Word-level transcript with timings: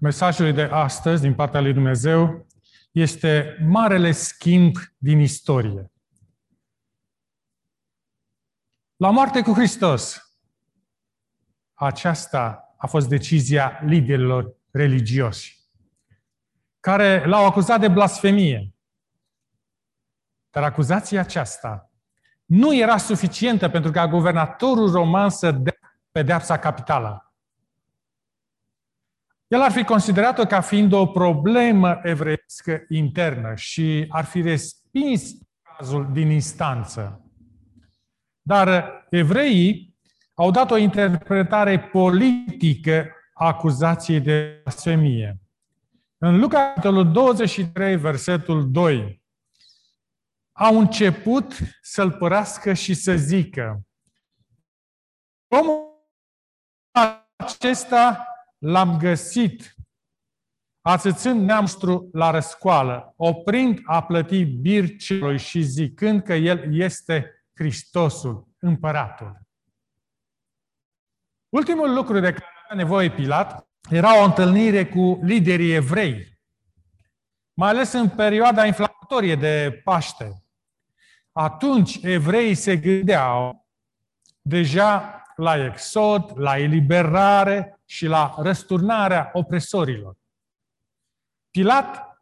mesajului 0.00 0.52
de 0.52 0.62
astăzi 0.62 1.22
din 1.22 1.34
partea 1.34 1.60
lui 1.60 1.72
Dumnezeu 1.72 2.46
este 2.90 3.56
marele 3.68 4.12
schimb 4.12 4.76
din 4.98 5.18
istorie. 5.18 5.92
La 8.96 9.10
moarte 9.10 9.42
cu 9.42 9.52
Hristos, 9.52 10.34
aceasta 11.74 12.74
a 12.76 12.86
fost 12.86 13.08
decizia 13.08 13.80
liderilor 13.84 14.56
religioși, 14.70 15.58
care 16.80 17.26
l-au 17.26 17.46
acuzat 17.46 17.80
de 17.80 17.88
blasfemie. 17.88 18.74
Dar 20.50 20.62
acuzația 20.62 21.20
aceasta 21.20 21.90
nu 22.44 22.74
era 22.74 22.96
suficientă 22.96 23.68
pentru 23.68 23.90
ca 23.90 24.08
guvernatorul 24.08 24.90
roman 24.90 25.30
să 25.30 25.50
dea 25.50 25.78
pedeapsa 26.10 26.58
capitală. 26.58 27.29
El 29.50 29.60
ar 29.60 29.72
fi 29.72 29.84
considerat-o 29.84 30.44
ca 30.44 30.60
fiind 30.60 30.92
o 30.92 31.06
problemă 31.06 32.00
evreiască 32.02 32.84
internă 32.88 33.54
și 33.54 34.06
ar 34.08 34.24
fi 34.24 34.40
respins 34.40 35.32
cazul 35.76 36.12
din 36.12 36.30
instanță. 36.30 37.24
Dar 38.42 38.92
evreii 39.08 39.96
au 40.34 40.50
dat 40.50 40.70
o 40.70 40.76
interpretare 40.76 41.80
politică 41.80 43.10
a 43.34 43.46
acuzației 43.46 44.20
de 44.20 44.60
blasfemie. 44.62 45.40
În 46.18 46.38
Luca, 46.38 46.58
capitolul 46.58 47.12
23, 47.12 47.96
versetul 47.96 48.70
2, 48.70 49.22
au 50.52 50.78
început 50.78 51.58
să-l 51.82 52.12
părască 52.12 52.72
și 52.72 52.94
să 52.94 53.16
zică 53.16 53.80
Omul 55.48 55.88
acesta 57.36 58.24
l-am 58.60 58.98
găsit 58.98 59.74
ațățând 60.80 61.44
neamstru 61.44 62.08
la 62.12 62.30
răscoală, 62.30 63.12
oprind 63.16 63.80
a 63.84 64.02
plăti 64.02 64.44
bircelui 64.44 65.38
și 65.38 65.62
zicând 65.62 66.22
că 66.22 66.34
el 66.34 66.74
este 66.74 67.44
Hristosul, 67.54 68.48
împăratul. 68.58 69.40
Ultimul 71.48 71.94
lucru 71.94 72.14
de 72.20 72.32
care 72.32 72.44
avea 72.64 72.76
nevoie 72.76 73.10
Pilat 73.10 73.68
era 73.90 74.20
o 74.20 74.24
întâlnire 74.24 74.86
cu 74.86 75.20
liderii 75.22 75.74
evrei, 75.74 76.38
mai 77.52 77.68
ales 77.68 77.92
în 77.92 78.08
perioada 78.08 78.66
inflamatorie 78.66 79.34
de 79.36 79.80
Paște. 79.84 80.44
Atunci 81.32 81.98
evreii 82.02 82.54
se 82.54 82.76
gândeau 82.76 83.66
deja 84.40 85.22
la 85.36 85.64
exod, 85.64 86.38
la 86.38 86.58
eliberare 86.58 87.79
și 87.90 88.06
la 88.06 88.34
răsturnarea 88.38 89.30
opresorilor. 89.32 90.16
Pilat 91.50 92.20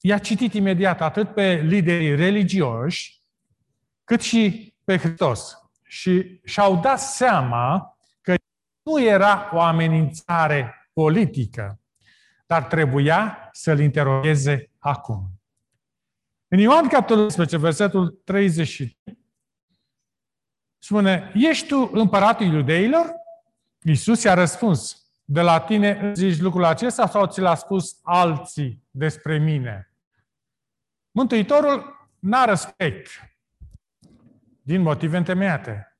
i-a 0.00 0.18
citit 0.18 0.54
imediat 0.54 1.00
atât 1.00 1.34
pe 1.34 1.54
liderii 1.54 2.14
religioși, 2.14 3.22
cât 4.04 4.20
și 4.20 4.74
pe 4.84 4.96
Hristos. 4.96 5.58
Și 5.82 6.40
și-au 6.44 6.80
dat 6.80 7.00
seama 7.00 7.96
că 8.20 8.34
nu 8.82 9.02
era 9.02 9.50
o 9.52 9.60
amenințare 9.60 10.90
politică, 10.92 11.80
dar 12.46 12.64
trebuia 12.64 13.48
să-l 13.52 13.80
interogheze 13.80 14.70
acum. 14.78 15.30
În 16.48 16.58
Ioan 16.58 16.88
capitolul 16.88 17.24
11, 17.24 17.56
versetul 17.56 18.20
30, 18.24 18.98
spune, 20.78 21.32
ești 21.34 21.66
tu 21.66 21.90
împăratul 21.92 22.46
iudeilor? 22.46 23.18
Iisus 23.82 24.22
i-a 24.22 24.34
răspuns, 24.34 24.99
de 25.32 25.40
la 25.40 25.60
tine 25.60 26.12
zici 26.14 26.40
lucrul 26.40 26.64
acesta 26.64 27.06
sau 27.06 27.26
ți 27.26 27.40
l-a 27.40 27.54
spus 27.54 27.98
alții 28.02 28.84
despre 28.90 29.38
mine? 29.38 29.94
Mântuitorul 31.10 32.08
n-a 32.18 32.44
respect 32.44 33.08
din 34.62 34.82
motive 34.82 35.16
întemeiate. 35.16 35.98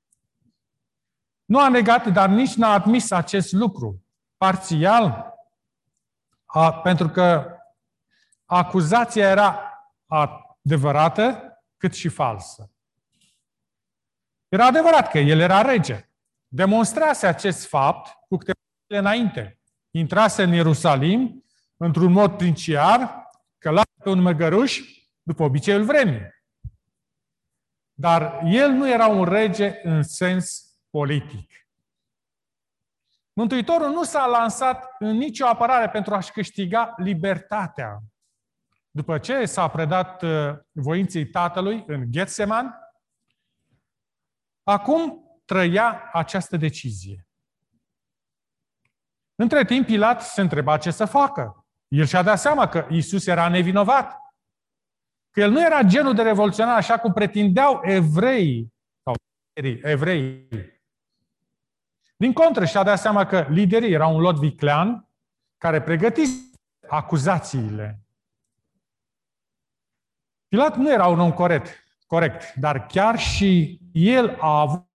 Nu 1.45 1.61
a 1.61 1.69
negat, 1.69 2.07
dar 2.07 2.29
nici 2.29 2.55
n-a 2.55 2.73
admis 2.73 3.11
acest 3.11 3.53
lucru. 3.53 4.05
Parțial, 4.37 5.35
a, 6.45 6.73
pentru 6.73 7.09
că 7.09 7.57
acuzația 8.45 9.29
era 9.29 9.61
adevărată 10.07 11.43
cât 11.77 11.95
și 11.95 12.09
falsă. 12.09 12.71
Era 14.49 14.67
adevărat 14.67 15.11
că 15.11 15.19
el 15.19 15.41
era 15.41 15.63
rege. 15.63 16.09
Demonstrase 16.49 17.27
acest 17.27 17.67
fapt 17.67 18.19
cu 18.29 18.37
câteva 18.37 18.55
zile 18.55 18.60
înainte. 18.99 19.59
Intrase 19.91 20.43
în 20.43 20.53
Ierusalim 20.53 21.45
într-un 21.77 22.13
mod 22.13 22.37
princiar, 22.37 23.31
călase 23.59 23.91
pe 24.03 24.09
un 24.09 24.21
măgăruș 24.21 24.81
după 25.23 25.43
obiceiul 25.43 25.85
vremii. 25.85 26.35
Dar 27.93 28.41
el 28.45 28.71
nu 28.71 28.91
era 28.91 29.07
un 29.07 29.25
rege 29.25 29.81
în 29.83 30.03
sens 30.03 30.75
politic. 30.91 31.51
Mântuitorul 33.33 33.91
nu 33.91 34.05
s-a 34.05 34.27
lansat 34.27 34.95
în 34.99 35.17
nicio 35.17 35.47
apărare 35.47 35.89
pentru 35.89 36.15
a-și 36.15 36.33
câștiga 36.33 36.95
libertatea. 36.97 37.99
După 38.91 39.19
ce 39.19 39.45
s-a 39.45 39.69
predat 39.69 40.23
uh, 40.23 40.59
voinței 40.73 41.27
Tatălui 41.27 41.85
în 41.87 42.05
Getseman, 42.11 42.75
acum 44.63 45.25
trăia 45.45 46.11
această 46.13 46.57
decizie. 46.57 47.30
Între 49.41 49.65
timp, 49.65 49.87
Pilat 49.87 50.23
se 50.23 50.41
întreba 50.41 50.79
ce 50.79 50.91
să 50.91 51.05
facă. 51.05 51.67
El 51.89 52.05
și-a 52.05 52.23
dat 52.23 52.39
seama 52.39 52.69
că 52.69 52.87
Isus 52.91 53.27
era 53.27 53.49
nevinovat. 53.49 54.19
Că 55.31 55.41
el 55.41 55.51
nu 55.51 55.65
era 55.65 55.83
genul 55.83 56.15
de 56.15 56.23
revoluționar 56.23 56.77
așa 56.77 56.99
cum 56.99 57.13
pretindeau 57.13 57.81
evrei 57.85 58.73
sau 59.03 59.15
evrei. 59.83 60.49
Din 62.17 62.33
contră, 62.33 62.65
și-a 62.65 62.83
dat 62.83 62.99
seama 62.99 63.27
că 63.27 63.47
liderii 63.49 63.93
erau 63.93 64.15
un 64.15 64.21
lot 64.21 64.37
viclean 64.37 65.09
care 65.59 65.83
pregătise 65.83 66.51
acuzațiile. 66.89 68.01
Pilat 70.49 70.77
nu 70.77 70.93
era 70.93 71.07
un 71.07 71.21
om 71.21 71.33
corect, 71.33 71.85
corect, 72.07 72.55
dar 72.55 72.87
chiar 72.87 73.19
și 73.19 73.81
el 73.93 74.37
a 74.41 74.61
avut 74.61 74.90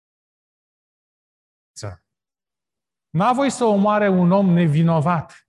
N-a 3.11 3.33
voie 3.33 3.49
să 3.49 3.65
omoare 3.65 4.07
un 4.07 4.31
om 4.31 4.49
nevinovat, 4.49 5.47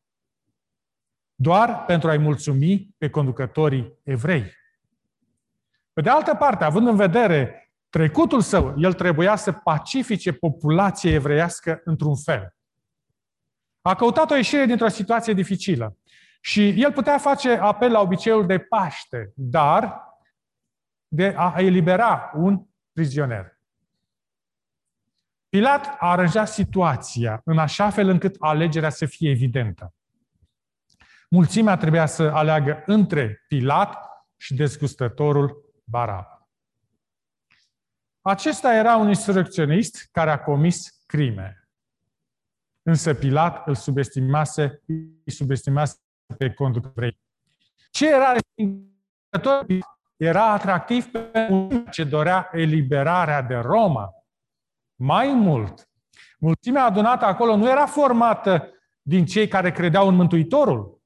doar 1.35 1.85
pentru 1.85 2.09
a-i 2.09 2.19
mulțumi 2.19 2.95
pe 2.99 3.11
conducătorii 3.11 3.99
evrei. 4.03 4.53
Pe 5.93 6.01
de 6.01 6.11
altă 6.11 6.35
parte, 6.35 6.65
având 6.65 6.87
în 6.87 6.97
vedere 6.97 7.73
trecutul 7.89 8.41
său, 8.41 8.75
el 8.77 8.93
trebuia 8.93 9.37
să 9.37 9.53
pacifice 9.53 10.33
populația 10.33 11.13
evreiască 11.13 11.81
într-un 11.85 12.17
fel. 12.17 12.55
A 13.81 13.95
căutat 13.95 14.31
o 14.31 14.35
ieșire 14.35 14.65
dintr-o 14.65 14.89
situație 14.89 15.33
dificilă. 15.33 15.97
Și 16.41 16.83
el 16.83 16.93
putea 16.93 17.19
face 17.19 17.51
apel 17.51 17.91
la 17.93 18.01
obiceiul 18.01 18.47
de 18.47 18.59
Paște, 18.59 19.33
dar 19.35 20.03
de 21.09 21.35
a 21.37 21.55
elibera 21.57 22.33
un 22.35 22.67
prizonier. 22.93 23.52
Pilat 25.53 25.87
a 25.99 26.11
aranjat 26.11 26.49
situația 26.49 27.41
în 27.45 27.59
așa 27.59 27.91
fel 27.91 28.09
încât 28.09 28.37
alegerea 28.39 28.91
să 28.91 29.07
fie 29.07 29.31
evidentă. 29.31 29.95
Mulțimea 31.31 31.77
trebuia 31.77 32.07
să 32.07 32.23
aleagă 32.23 32.83
între 32.87 33.45
Pilat 33.49 33.97
și 34.37 34.55
dezgustătorul 34.55 35.73
Barab. 35.85 36.27
Acesta 38.21 38.75
era 38.75 38.97
un 38.97 39.09
insurrecționist 39.09 40.09
care 40.13 40.31
a 40.31 40.43
comis 40.43 41.03
crime. 41.07 41.69
Însă 42.83 43.15
Pilat 43.15 43.67
îl 43.67 43.75
subestimase, 43.75 44.83
îi 45.25 45.33
subestimase 45.33 45.97
pe 46.39 46.51
conducătorii. 46.53 47.21
Ce 47.91 48.09
era 48.09 48.33
era 50.17 50.53
atractiv 50.53 51.07
pentru 51.07 51.85
ce 51.91 52.05
dorea 52.05 52.49
eliberarea 52.53 53.43
de 53.43 53.55
Roma. 53.55 54.22
Mai 55.05 55.33
mult, 55.33 55.89
mulțimea 56.39 56.85
adunată 56.85 57.25
acolo 57.25 57.57
nu 57.57 57.69
era 57.69 57.87
formată 57.87 58.69
din 59.01 59.27
cei 59.27 59.49
care 59.49 59.73
credeau 59.73 60.09
în 60.09 60.15
Mântuitorul, 60.15 61.03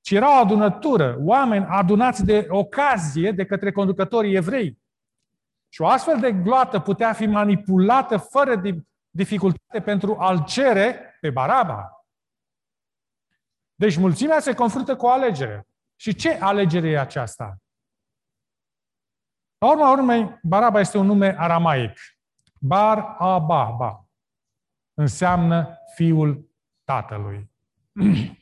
ci 0.00 0.10
era 0.10 0.28
o 0.36 0.40
adunătură, 0.40 1.16
oameni 1.20 1.66
adunați 1.68 2.24
de 2.24 2.46
ocazie 2.48 3.32
de 3.32 3.44
către 3.44 3.72
conducătorii 3.72 4.34
evrei. 4.34 4.78
Și 5.68 5.80
o 5.80 5.86
astfel 5.86 6.20
de 6.20 6.32
gloată 6.32 6.80
putea 6.80 7.12
fi 7.12 7.26
manipulată 7.26 8.16
fără 8.16 8.62
dificultate 9.10 9.80
pentru 9.80 10.16
a-l 10.18 10.44
cere 10.44 11.18
pe 11.20 11.30
Baraba. 11.30 12.04
Deci 13.74 13.96
mulțimea 13.96 14.40
se 14.40 14.54
confruntă 14.54 14.96
cu 14.96 15.06
o 15.06 15.10
alegere. 15.10 15.66
Și 15.96 16.14
ce 16.14 16.38
alegere 16.40 16.88
e 16.88 16.98
aceasta? 16.98 17.56
La 19.58 19.70
urma 19.70 19.90
urmei, 19.90 20.38
Baraba 20.42 20.80
este 20.80 20.98
un 20.98 21.06
nume 21.06 21.34
aramaic. 21.38 21.98
Bar 22.62 23.14
Ababa 23.18 24.08
înseamnă 24.94 25.78
fiul 25.94 26.50
tatălui. 26.84 27.50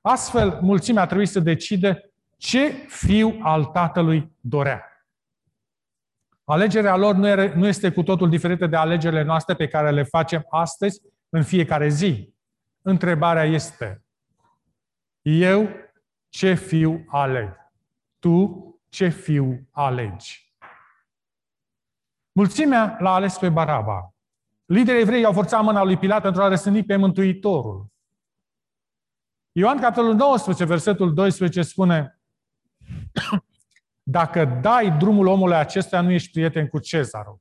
Astfel, 0.00 0.58
mulțimea 0.62 1.02
a 1.02 1.06
trebuit 1.06 1.28
să 1.28 1.40
decide 1.40 2.12
ce 2.36 2.68
fiu 2.88 3.38
al 3.42 3.64
tatălui 3.64 4.36
dorea. 4.40 4.82
Alegerea 6.44 6.96
lor 6.96 7.14
nu 7.54 7.66
este 7.66 7.92
cu 7.92 8.02
totul 8.02 8.28
diferită 8.28 8.66
de 8.66 8.76
alegerile 8.76 9.22
noastre 9.22 9.54
pe 9.54 9.68
care 9.68 9.90
le 9.90 10.02
facem 10.02 10.46
astăzi, 10.50 11.02
în 11.28 11.42
fiecare 11.42 11.88
zi. 11.88 12.34
Întrebarea 12.82 13.44
este, 13.44 14.04
eu 15.22 15.68
ce 16.28 16.54
fiu 16.54 17.04
aleg? 17.08 17.56
Tu 18.18 18.66
ce 18.88 19.08
fiu 19.08 19.68
alegi? 19.70 20.47
Mulțimea 22.38 22.96
l-a 23.00 23.14
ales 23.14 23.38
pe 23.38 23.48
Baraba. 23.48 24.14
Liderii 24.64 25.00
evrei 25.00 25.24
au 25.24 25.32
forțat 25.32 25.62
mâna 25.62 25.82
lui 25.82 25.96
Pilat 25.96 26.22
pentru 26.22 26.42
a 26.42 26.48
răsândi 26.48 26.82
pe 26.82 26.96
Mântuitorul. 26.96 27.86
Ioan, 29.52 29.80
capitolul 29.80 30.14
19, 30.14 30.64
versetul 30.64 31.14
12 31.14 31.62
spune 31.62 32.20
Dacă 34.02 34.44
dai 34.44 34.90
drumul 34.90 35.26
omului 35.26 35.56
acesta, 35.56 36.00
nu 36.00 36.10
ești 36.10 36.30
prieten 36.30 36.68
cu 36.68 36.78
cezarul. 36.78 37.40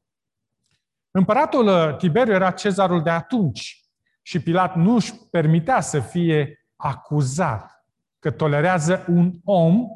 Împăratul 1.11 1.67
uh, 1.67 1.97
Tiberiu 1.97 2.33
era 2.33 2.51
cezarul 2.51 3.03
de 3.03 3.09
atunci 3.09 3.85
și 4.21 4.41
Pilat 4.41 4.75
nu 4.75 4.95
își 4.95 5.13
permitea 5.31 5.81
să 5.81 5.99
fie 5.99 6.67
acuzat 6.75 7.85
că 8.19 8.31
tolerează 8.31 9.05
un 9.07 9.33
om 9.43 9.87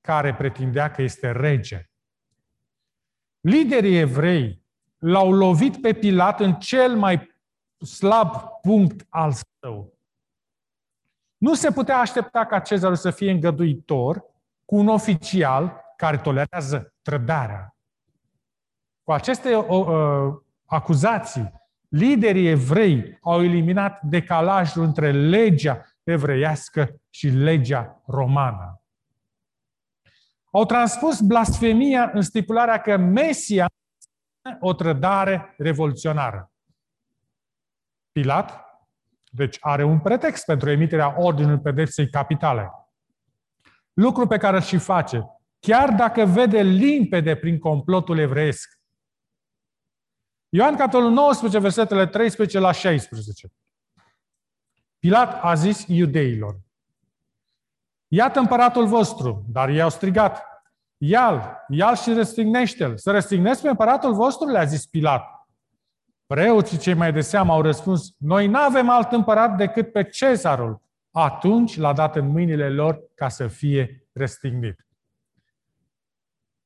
care 0.00 0.34
pretindea 0.34 0.90
că 0.90 1.02
este 1.02 1.30
rege. 1.30 1.89
Liderii 3.40 3.98
evrei 3.98 4.62
l-au 4.98 5.32
lovit 5.32 5.80
pe 5.80 5.92
Pilat 5.92 6.40
în 6.40 6.54
cel 6.54 6.96
mai 6.96 7.38
slab 7.78 8.34
punct 8.62 9.06
al 9.08 9.32
său. 9.60 9.92
Nu 11.36 11.54
se 11.54 11.70
putea 11.70 11.98
aștepta 11.98 12.46
ca 12.46 12.58
cezarul 12.58 12.96
să 12.96 13.10
fie 13.10 13.30
îngăduitor 13.30 14.24
cu 14.64 14.76
un 14.76 14.88
oficial 14.88 15.80
care 15.96 16.18
tolerează 16.18 16.94
trădarea. 17.02 17.74
Cu 19.02 19.12
aceste 19.12 19.54
uh, 19.54 20.34
acuzații, 20.64 21.52
liderii 21.88 22.48
evrei 22.48 23.18
au 23.22 23.42
eliminat 23.42 24.02
decalajul 24.02 24.84
între 24.84 25.12
legea 25.12 25.84
evreiască 26.02 27.00
și 27.10 27.28
legea 27.28 28.02
romană. 28.06 28.79
Au 30.50 30.64
transpus 30.64 31.20
blasfemia 31.20 32.10
în 32.14 32.22
stipularea 32.22 32.80
că 32.80 32.96
Mesia 32.96 33.68
o 34.60 34.74
trădare 34.74 35.54
revoluționară. 35.58 36.52
Pilat, 38.12 38.64
deci 39.30 39.56
are 39.60 39.84
un 39.84 40.00
pretext 40.00 40.44
pentru 40.44 40.70
emiterea 40.70 41.20
ordinului 41.20 41.60
pedepsei 41.60 42.10
capitale. 42.10 42.70
Lucru 43.92 44.26
pe 44.26 44.36
care 44.36 44.56
îl 44.56 44.62
și 44.62 44.78
face, 44.78 45.22
chiar 45.58 45.90
dacă 45.90 46.24
vede 46.24 46.62
limpede 46.62 47.36
prin 47.36 47.58
complotul 47.58 48.18
evreiesc. 48.18 48.78
Ioan 50.48 50.76
capitolul 50.76 51.10
19, 51.10 51.58
versetele 51.58 52.06
13 52.06 52.58
la 52.58 52.72
16. 52.72 53.48
Pilat 54.98 55.44
a 55.44 55.54
zis 55.54 55.84
iudeilor, 55.86 56.60
Iată 58.12 58.38
împăratul 58.38 58.86
vostru, 58.86 59.44
dar 59.48 59.68
ei 59.68 59.82
au 59.82 59.90
strigat, 59.90 60.50
Ia-l, 61.02 61.64
ia-l 61.68 61.96
și 61.96 62.12
răstignește-l. 62.12 62.96
Să 62.96 63.10
răstignesc 63.10 63.62
pe 63.62 63.68
împăratul 63.68 64.14
vostru, 64.14 64.48
le-a 64.48 64.64
zis 64.64 64.86
Pilat. 64.86 65.24
Preoții 66.26 66.78
cei 66.78 66.94
mai 66.94 67.12
de 67.12 67.20
seamă 67.20 67.52
au 67.52 67.62
răspuns, 67.62 68.14
noi 68.18 68.46
nu 68.46 68.58
avem 68.58 68.88
alt 68.88 69.12
împărat 69.12 69.56
decât 69.56 69.92
pe 69.92 70.04
cezarul. 70.04 70.82
Atunci 71.10 71.76
l-a 71.76 71.92
dat 71.92 72.16
în 72.16 72.26
mâinile 72.26 72.68
lor 72.70 73.00
ca 73.14 73.28
să 73.28 73.46
fie 73.46 74.08
răstignit. 74.12 74.86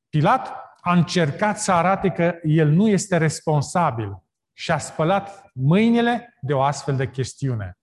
Pilat 0.09 0.53
a 0.81 0.93
încercat 0.93 1.59
să 1.59 1.71
arate 1.71 2.09
că 2.09 2.39
el 2.43 2.69
nu 2.69 2.87
este 2.87 3.17
responsabil 3.17 4.23
și 4.53 4.71
a 4.71 4.77
spălat 4.77 5.51
mâinile 5.53 6.37
de 6.41 6.53
o 6.53 6.61
astfel 6.61 6.95
de 6.95 7.09
chestiune. 7.09 7.77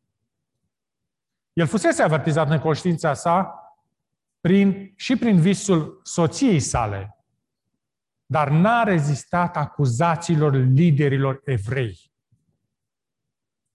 El 1.53 1.67
fusese 1.67 2.03
avertizat 2.03 2.51
în 2.51 2.59
conștiința 2.59 3.15
sa 3.15 3.55
prin, 4.41 4.93
și 4.97 5.17
prin 5.17 5.41
visul 5.41 6.01
soției 6.03 6.61
sale, 6.61 7.17
dar 8.27 8.51
n-a 8.51 8.83
rezistat 8.83 9.57
acuzațiilor 9.57 10.55
liderilor 10.55 11.41
evrei. 11.45 12.13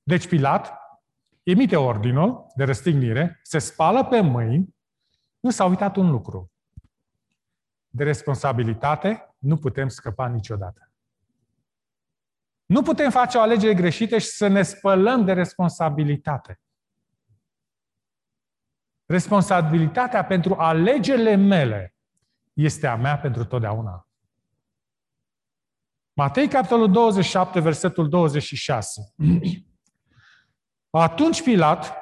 Deci 0.03 0.27
Pilat 0.27 0.73
emite 1.43 1.75
ordinul 1.75 2.45
de 2.55 2.63
răstignire, 2.63 3.39
se 3.43 3.59
spală 3.59 4.05
pe 4.05 4.21
mâini, 4.21 4.75
nu 5.39 5.49
s-a 5.49 5.65
uitat 5.65 5.95
un 5.95 6.09
lucru. 6.09 6.51
De 7.87 8.03
responsabilitate 8.03 9.35
nu 9.37 9.57
putem 9.57 9.87
scăpa 9.87 10.27
niciodată. 10.27 10.91
Nu 12.65 12.81
putem 12.81 13.09
face 13.09 13.37
o 13.37 13.41
alegere 13.41 13.73
greșită 13.73 14.17
și 14.17 14.27
să 14.27 14.47
ne 14.47 14.61
spălăm 14.61 15.25
de 15.25 15.33
responsabilitate. 15.33 16.59
Responsabilitatea 19.07 20.25
pentru 20.25 20.55
alegerile 20.55 21.35
mele 21.35 21.95
este 22.53 22.87
a 22.87 22.95
mea 22.95 23.17
pentru 23.17 23.45
totdeauna. 23.45 24.07
Matei, 26.13 26.47
capitolul 26.47 26.91
27, 26.91 27.59
versetul 27.59 28.09
26. 28.09 29.13
Atunci 30.89 31.43
Pilat 31.43 31.93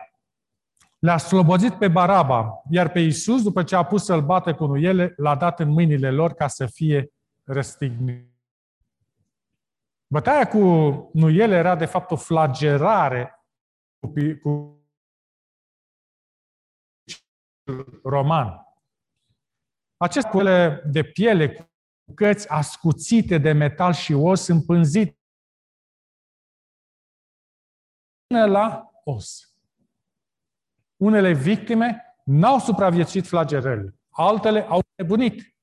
le-a 1.00 1.18
slobozit 1.18 1.74
pe 1.74 1.88
Baraba, 1.88 2.62
iar 2.70 2.90
pe 2.90 3.00
Iisus, 3.00 3.44
după 3.44 3.64
ce 3.64 3.76
a 3.76 3.84
pus 3.84 4.04
să-l 4.06 4.22
bată 4.22 4.54
cu 4.56 4.66
nuiele, 4.66 5.14
l-a 5.18 5.36
dat 5.36 5.60
în 5.60 5.70
mâinile 5.70 6.12
lor 6.12 6.34
ca 6.34 6.48
să 6.48 6.66
fie 6.66 7.12
răstignit. 7.44 8.34
Bătaia 10.08 10.48
cu 10.48 10.60
nuiele 11.14 11.56
era 11.56 11.76
de 11.76 11.86
fapt 11.86 12.12
o 12.12 12.16
flagerare 12.16 13.46
cu, 14.00 14.14
cu 14.42 14.80
roman. 18.04 18.68
Aceste 19.98 20.30
cuele 20.30 20.84
de 20.86 21.04
piele 21.04 21.54
cu 21.54 22.14
căți 22.14 22.50
ascuțite 22.50 23.38
de 23.38 23.52
metal 23.52 23.94
și 23.94 24.14
os 24.14 24.48
împânzit 24.48 25.20
până 28.28 28.46
la 28.46 28.92
os. 29.04 29.56
Unele 30.98 31.34
victime 31.34 32.16
n-au 32.24 32.60
supraviețuit 32.60 33.28
flagerările, 33.28 33.96
altele 34.10 34.62
au 34.62 34.82
nebunit. 34.96 35.56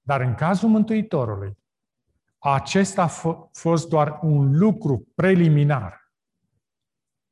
Dar 0.00 0.20
în 0.20 0.34
cazul 0.34 0.68
Mântuitorului, 0.68 1.58
acesta 2.38 3.02
a 3.02 3.40
fost 3.52 3.88
doar 3.88 4.18
un 4.22 4.58
lucru 4.58 5.12
preliminar. 5.14 6.12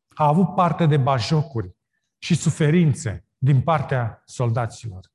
A 0.08 0.26
avut 0.26 0.54
parte 0.54 0.86
de 0.86 0.96
bajocuri, 0.96 1.76
și 2.22 2.34
suferințe 2.34 3.26
din 3.38 3.60
partea 3.60 4.22
soldaților. 4.24 5.10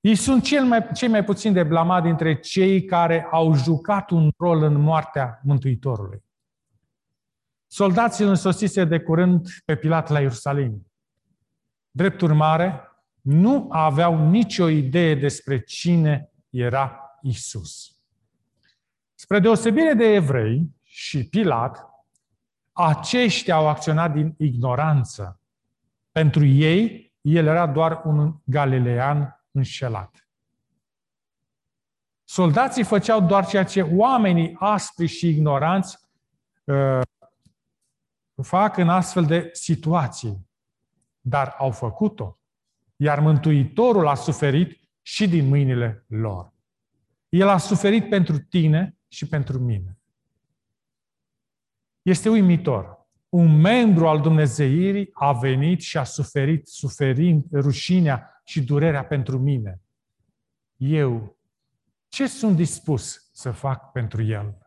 Ei 0.00 0.14
sunt 0.14 0.42
cel 0.42 0.64
mai, 0.64 0.86
cei 0.94 1.08
mai 1.08 1.24
puțin 1.24 1.52
de 1.52 1.62
blamat 1.62 2.02
dintre 2.02 2.40
cei 2.40 2.84
care 2.84 3.26
au 3.30 3.54
jucat 3.54 4.10
un 4.10 4.30
rol 4.36 4.62
în 4.62 4.80
moartea 4.80 5.40
Mântuitorului. 5.42 6.24
Soldații 7.66 8.24
îl 8.24 8.30
însosise 8.30 8.84
de 8.84 9.00
curând 9.00 9.48
pe 9.64 9.76
Pilat 9.76 10.08
la 10.08 10.20
Ierusalim. 10.20 10.86
Drept 11.90 12.20
urmare, 12.20 12.82
nu 13.20 13.66
aveau 13.70 14.28
nicio 14.28 14.68
idee 14.68 15.14
despre 15.14 15.60
cine 15.60 16.30
era 16.50 17.00
Isus. 17.22 17.96
Spre 19.14 19.40
deosebire 19.40 19.92
de 19.92 20.04
evrei 20.04 20.76
și 20.82 21.28
Pilat, 21.28 21.86
aceștia 22.72 23.54
au 23.54 23.68
acționat 23.68 24.12
din 24.12 24.34
ignoranță 24.38 25.37
pentru 26.18 26.44
ei, 26.44 27.12
el 27.20 27.46
era 27.46 27.66
doar 27.66 28.00
un 28.04 28.34
galilean 28.44 29.44
înșelat. 29.50 30.28
Soldații 32.24 32.84
făceau 32.84 33.20
doar 33.20 33.46
ceea 33.46 33.64
ce 33.64 33.82
oamenii 33.82 34.56
aspri 34.58 35.06
și 35.06 35.28
ignoranți 35.28 35.98
uh, 36.64 37.00
fac 38.42 38.76
în 38.76 38.88
astfel 38.88 39.24
de 39.24 39.50
situații. 39.52 40.48
Dar 41.20 41.54
au 41.58 41.70
făcut-o. 41.70 42.38
Iar 42.96 43.20
Mântuitorul 43.20 44.06
a 44.06 44.14
suferit 44.14 44.80
și 45.02 45.28
din 45.28 45.48
mâinile 45.48 46.04
lor. 46.08 46.52
El 47.28 47.48
a 47.48 47.58
suferit 47.58 48.08
pentru 48.08 48.38
tine 48.38 48.98
și 49.08 49.28
pentru 49.28 49.58
mine. 49.58 49.98
Este 52.02 52.28
uimitor 52.28 52.97
un 53.28 53.60
membru 53.60 54.08
al 54.08 54.20
Dumnezeirii 54.20 55.10
a 55.12 55.32
venit 55.32 55.80
și 55.80 55.98
a 55.98 56.04
suferit 56.04 56.68
suferind 56.68 57.44
rușinea 57.52 58.42
și 58.44 58.62
durerea 58.62 59.04
pentru 59.04 59.38
mine. 59.38 59.80
Eu, 60.76 61.38
ce 62.08 62.26
sunt 62.26 62.56
dispus 62.56 63.30
să 63.32 63.50
fac 63.50 63.92
pentru 63.92 64.22
el? 64.22 64.58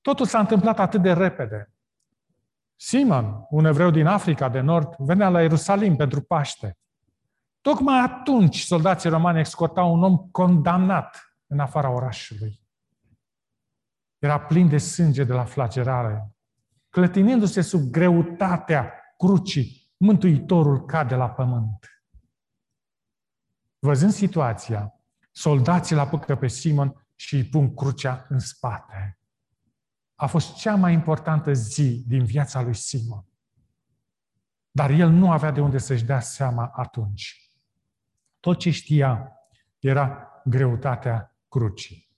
Totul 0.00 0.26
s-a 0.26 0.38
întâmplat 0.38 0.78
atât 0.78 1.02
de 1.02 1.12
repede. 1.12 1.72
Simon, 2.76 3.46
un 3.50 3.64
evreu 3.64 3.90
din 3.90 4.06
Africa 4.06 4.48
de 4.48 4.60
Nord, 4.60 4.94
venea 4.98 5.28
la 5.28 5.40
Ierusalim 5.40 5.96
pentru 5.96 6.20
Paște. 6.20 6.78
Tocmai 7.60 8.00
atunci 8.00 8.60
soldații 8.60 9.10
romani 9.10 9.40
escortau 9.40 9.92
un 9.92 10.02
om 10.02 10.18
condamnat 10.30 11.36
în 11.46 11.60
afara 11.60 11.90
orașului. 11.90 12.61
Era 14.22 14.40
plin 14.40 14.68
de 14.68 14.78
sânge 14.78 15.24
de 15.24 15.32
la 15.32 15.44
flagerare. 15.44 16.34
Clătinindu-se 16.88 17.60
sub 17.60 17.90
greutatea 17.90 18.92
crucii, 19.16 19.90
Mântuitorul 19.96 20.84
cade 20.84 21.14
la 21.14 21.30
pământ. 21.30 22.04
Văzând 23.78 24.12
situația, 24.12 24.94
soldații 25.32 25.96
l 25.96 25.98
apucă 25.98 26.36
pe 26.36 26.46
Simon 26.46 27.06
și 27.14 27.34
îi 27.34 27.44
pun 27.44 27.74
crucea 27.74 28.26
în 28.28 28.38
spate. 28.38 29.18
A 30.14 30.26
fost 30.26 30.54
cea 30.54 30.74
mai 30.74 30.92
importantă 30.92 31.52
zi 31.52 32.04
din 32.06 32.24
viața 32.24 32.62
lui 32.62 32.74
Simon. 32.74 33.26
Dar 34.70 34.90
el 34.90 35.10
nu 35.10 35.30
avea 35.30 35.50
de 35.50 35.60
unde 35.60 35.78
să-și 35.78 36.04
dea 36.04 36.20
seama 36.20 36.70
atunci. 36.74 37.50
Tot 38.40 38.58
ce 38.58 38.70
știa 38.70 39.32
era 39.78 40.28
greutatea 40.44 41.36
crucii. 41.48 42.11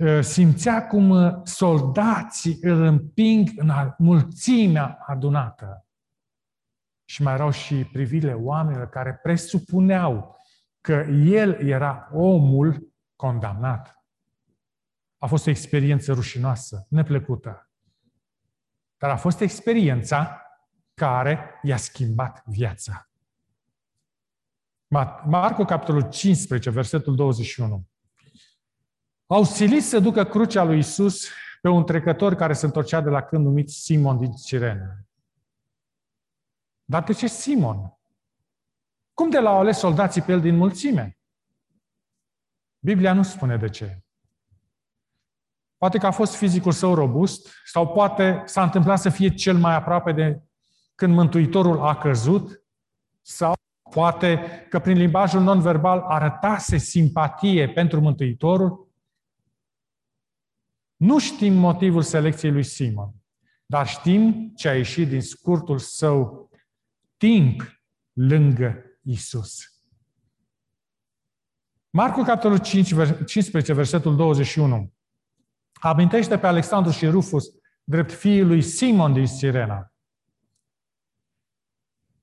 Ă, 0.00 0.20
simțea 0.20 0.86
cum 0.86 1.10
ă, 1.10 1.40
soldații 1.44 2.58
îl 2.60 2.82
împing 2.82 3.48
în 3.56 3.70
mulțimea 3.98 4.98
adunată. 5.06 5.86
Și 7.04 7.22
mai 7.22 7.34
erau 7.34 7.50
și 7.50 7.84
privile 7.84 8.32
oamenilor 8.32 8.88
care 8.88 9.18
presupuneau 9.22 10.36
că 10.80 10.92
el 11.10 11.52
era 11.68 12.08
omul 12.12 12.94
condamnat. 13.16 14.04
A 15.18 15.26
fost 15.26 15.46
o 15.46 15.50
experiență 15.50 16.12
rușinoasă, 16.12 16.86
neplăcută. 16.88 17.70
Dar 18.96 19.10
a 19.10 19.16
fost 19.16 19.40
experiența 19.40 20.42
care 20.94 21.60
i-a 21.62 21.76
schimbat 21.76 22.42
viața. 22.44 23.10
Marcu, 25.24 25.64
capitolul 25.64 26.08
15, 26.08 26.70
versetul 26.70 27.14
21. 27.14 27.86
Au 29.26 29.44
silit 29.44 29.84
să 29.84 29.98
ducă 29.98 30.24
crucea 30.24 30.64
lui 30.64 30.78
Isus 30.78 31.28
pe 31.60 31.68
un 31.68 31.84
trecător 31.84 32.34
care 32.34 32.52
se 32.52 32.66
întorcea 32.66 33.00
de 33.00 33.10
la 33.10 33.22
când 33.22 33.44
numit 33.44 33.68
Simon 33.68 34.18
din 34.18 34.32
Cirene. 34.32 35.06
Dar 36.84 37.02
de 37.02 37.12
ce 37.12 37.26
Simon? 37.26 37.98
Cum 39.14 39.30
de 39.30 39.38
l-au 39.38 39.58
ales 39.58 39.78
soldații 39.78 40.22
pe 40.22 40.32
el 40.32 40.40
din 40.40 40.56
mulțime? 40.56 41.18
Biblia 42.78 43.12
nu 43.12 43.22
spune 43.22 43.56
de 43.56 43.68
ce. 43.68 44.00
Poate 45.76 45.98
că 45.98 46.06
a 46.06 46.10
fost 46.10 46.34
fizicul 46.34 46.72
său 46.72 46.94
robust, 46.94 47.54
sau 47.64 47.88
poate 47.88 48.42
s-a 48.44 48.62
întâmplat 48.62 48.98
să 48.98 49.08
fie 49.08 49.34
cel 49.34 49.56
mai 49.56 49.74
aproape 49.74 50.12
de 50.12 50.42
când 50.94 51.14
Mântuitorul 51.14 51.80
a 51.80 51.96
căzut, 51.96 52.62
sau 53.22 53.54
poate 53.90 54.40
că 54.68 54.78
prin 54.78 54.96
limbajul 54.96 55.42
non-verbal 55.42 56.00
arătase 56.00 56.76
simpatie 56.76 57.68
pentru 57.68 58.00
Mântuitorul. 58.00 58.85
Nu 60.96 61.18
știm 61.18 61.52
motivul 61.54 62.02
selecției 62.02 62.52
lui 62.52 62.62
Simon, 62.62 63.12
dar 63.66 63.88
știm 63.88 64.52
ce 64.56 64.68
a 64.68 64.76
ieșit 64.76 65.08
din 65.08 65.22
scurtul 65.22 65.78
său 65.78 66.50
timp 67.16 67.62
lângă 68.12 68.84
Isus. 69.02 69.58
Marcu, 71.90 72.22
capitolul 72.22 72.58
5, 72.58 72.94
15, 73.26 73.72
versetul 73.72 74.16
21 74.16 74.92
amintește 75.80 76.38
pe 76.38 76.46
Alexandru 76.46 76.90
și 76.92 77.06
Rufus 77.06 77.44
drept 77.84 78.12
fiul 78.12 78.46
lui 78.46 78.62
Simon 78.62 79.12
din 79.12 79.26
Sirena. 79.26 79.92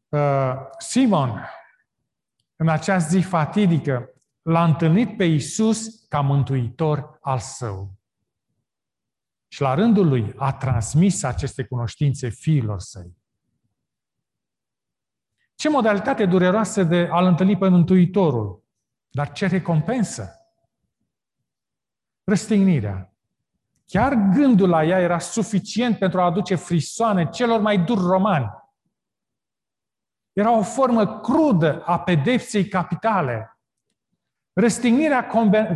Uh, 0.10 0.54
Simon, 0.78 1.50
în 2.56 2.68
acea 2.68 2.98
zi 2.98 3.20
fatidică, 3.20 4.10
l-a 4.42 4.64
întâlnit 4.64 5.18
pe 5.18 5.24
Isus 5.24 6.06
ca 6.08 6.22
mântuitor 6.22 7.18
al 7.22 7.40
său. 7.40 8.03
Și 9.54 9.62
la 9.62 9.74
rândul 9.74 10.08
lui 10.08 10.34
a 10.38 10.54
transmis 10.54 11.24
aceste 11.24 11.64
cunoștințe 11.64 12.30
fiilor 12.30 12.80
săi. 12.80 13.18
Ce 15.56 15.70
modalitate 15.70 16.26
dureroasă 16.26 16.84
de 16.84 17.10
a-L 17.12 17.26
întâlni 17.26 17.58
pe 17.58 17.68
Mântuitorul, 17.68 18.64
dar 19.10 19.32
ce 19.32 19.48
recompensă! 19.48 20.30
Răstignirea, 22.24 23.14
Chiar 23.86 24.14
gândul 24.14 24.70
la 24.70 24.84
ea 24.84 25.00
era 25.00 25.20
suficient 25.20 25.98
pentru 25.98 26.22
a 26.22 26.26
aduce 26.26 26.56
frisoane 26.56 27.30
celor 27.30 27.60
mai 27.62 27.80
duri 27.80 28.02
romani. 28.02 28.52
Era 30.32 30.58
o 30.58 30.64
formă 30.64 31.20
crudă 31.20 31.84
a 31.86 32.00
pedepsei 32.00 32.68
capitale. 32.68 33.53
Răstignirea 34.54 35.28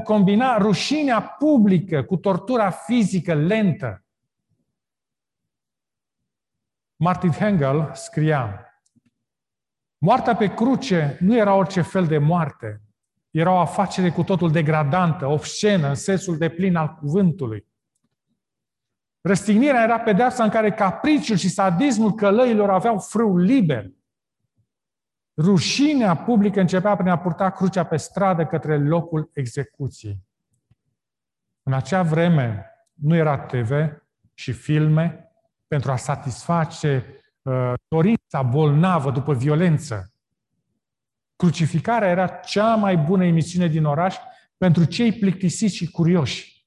combina 0.04 0.58
rușinea 0.58 1.22
publică 1.22 2.04
cu 2.04 2.18
tortura 2.18 2.70
fizică 2.70 3.34
lentă. 3.34 4.06
Martin 6.96 7.32
Hengel 7.32 7.92
scria, 7.94 8.68
Moartea 9.98 10.36
pe 10.36 10.54
cruce 10.54 11.18
nu 11.20 11.36
era 11.36 11.54
orice 11.54 11.82
fel 11.82 12.08
de 12.08 12.18
moarte. 12.18 12.82
Era 13.32 13.52
o 13.52 13.58
afacere 13.58 14.12
cu 14.12 14.24
totul 14.24 14.52
degradantă, 14.52 15.26
obscenă, 15.26 15.88
în 15.88 15.96
sensul 15.96 16.38
de 16.38 16.50
plin 16.50 16.76
al 16.76 16.96
cuvântului. 16.96 17.66
Răstignirea 19.22 19.84
era 19.84 20.00
pedeapsa 20.00 20.44
în 20.44 20.50
care 20.50 20.72
capriciul 20.72 21.36
și 21.36 21.50
sadismul 21.50 22.14
călăilor 22.14 22.70
aveau 22.70 23.00
frâu 23.00 23.38
liber. 23.38 23.92
Rușinea 25.38 26.16
publică 26.16 26.60
începea 26.60 26.96
prin 26.96 27.10
a 27.10 27.18
purta 27.18 27.50
crucea 27.50 27.84
pe 27.84 27.98
stradă 27.98 28.46
către 28.46 28.78
locul 28.78 29.30
execuției. 29.34 30.24
În 31.64 31.74
acea 31.74 32.04
vreme 32.04 32.66
nu 32.94 33.16
era 33.16 33.40
TV 33.40 33.72
și 34.34 34.52
filme 34.52 35.32
pentru 35.68 35.92
a 35.92 35.96
satisface 35.96 37.06
uh, 37.42 37.74
dorința 37.88 38.42
bolnavă 38.42 39.12
după 39.12 39.34
violență. 39.34 40.12
Crucificarea 41.36 42.10
era 42.10 42.28
cea 42.28 42.76
mai 42.76 42.98
bună 42.98 43.26
emisiune 43.26 43.68
din 43.68 43.86
oraș 43.86 44.16
pentru 44.58 44.84
cei 44.84 45.12
plictisiți 45.12 45.76
și 45.76 45.92
curioși. 45.92 46.66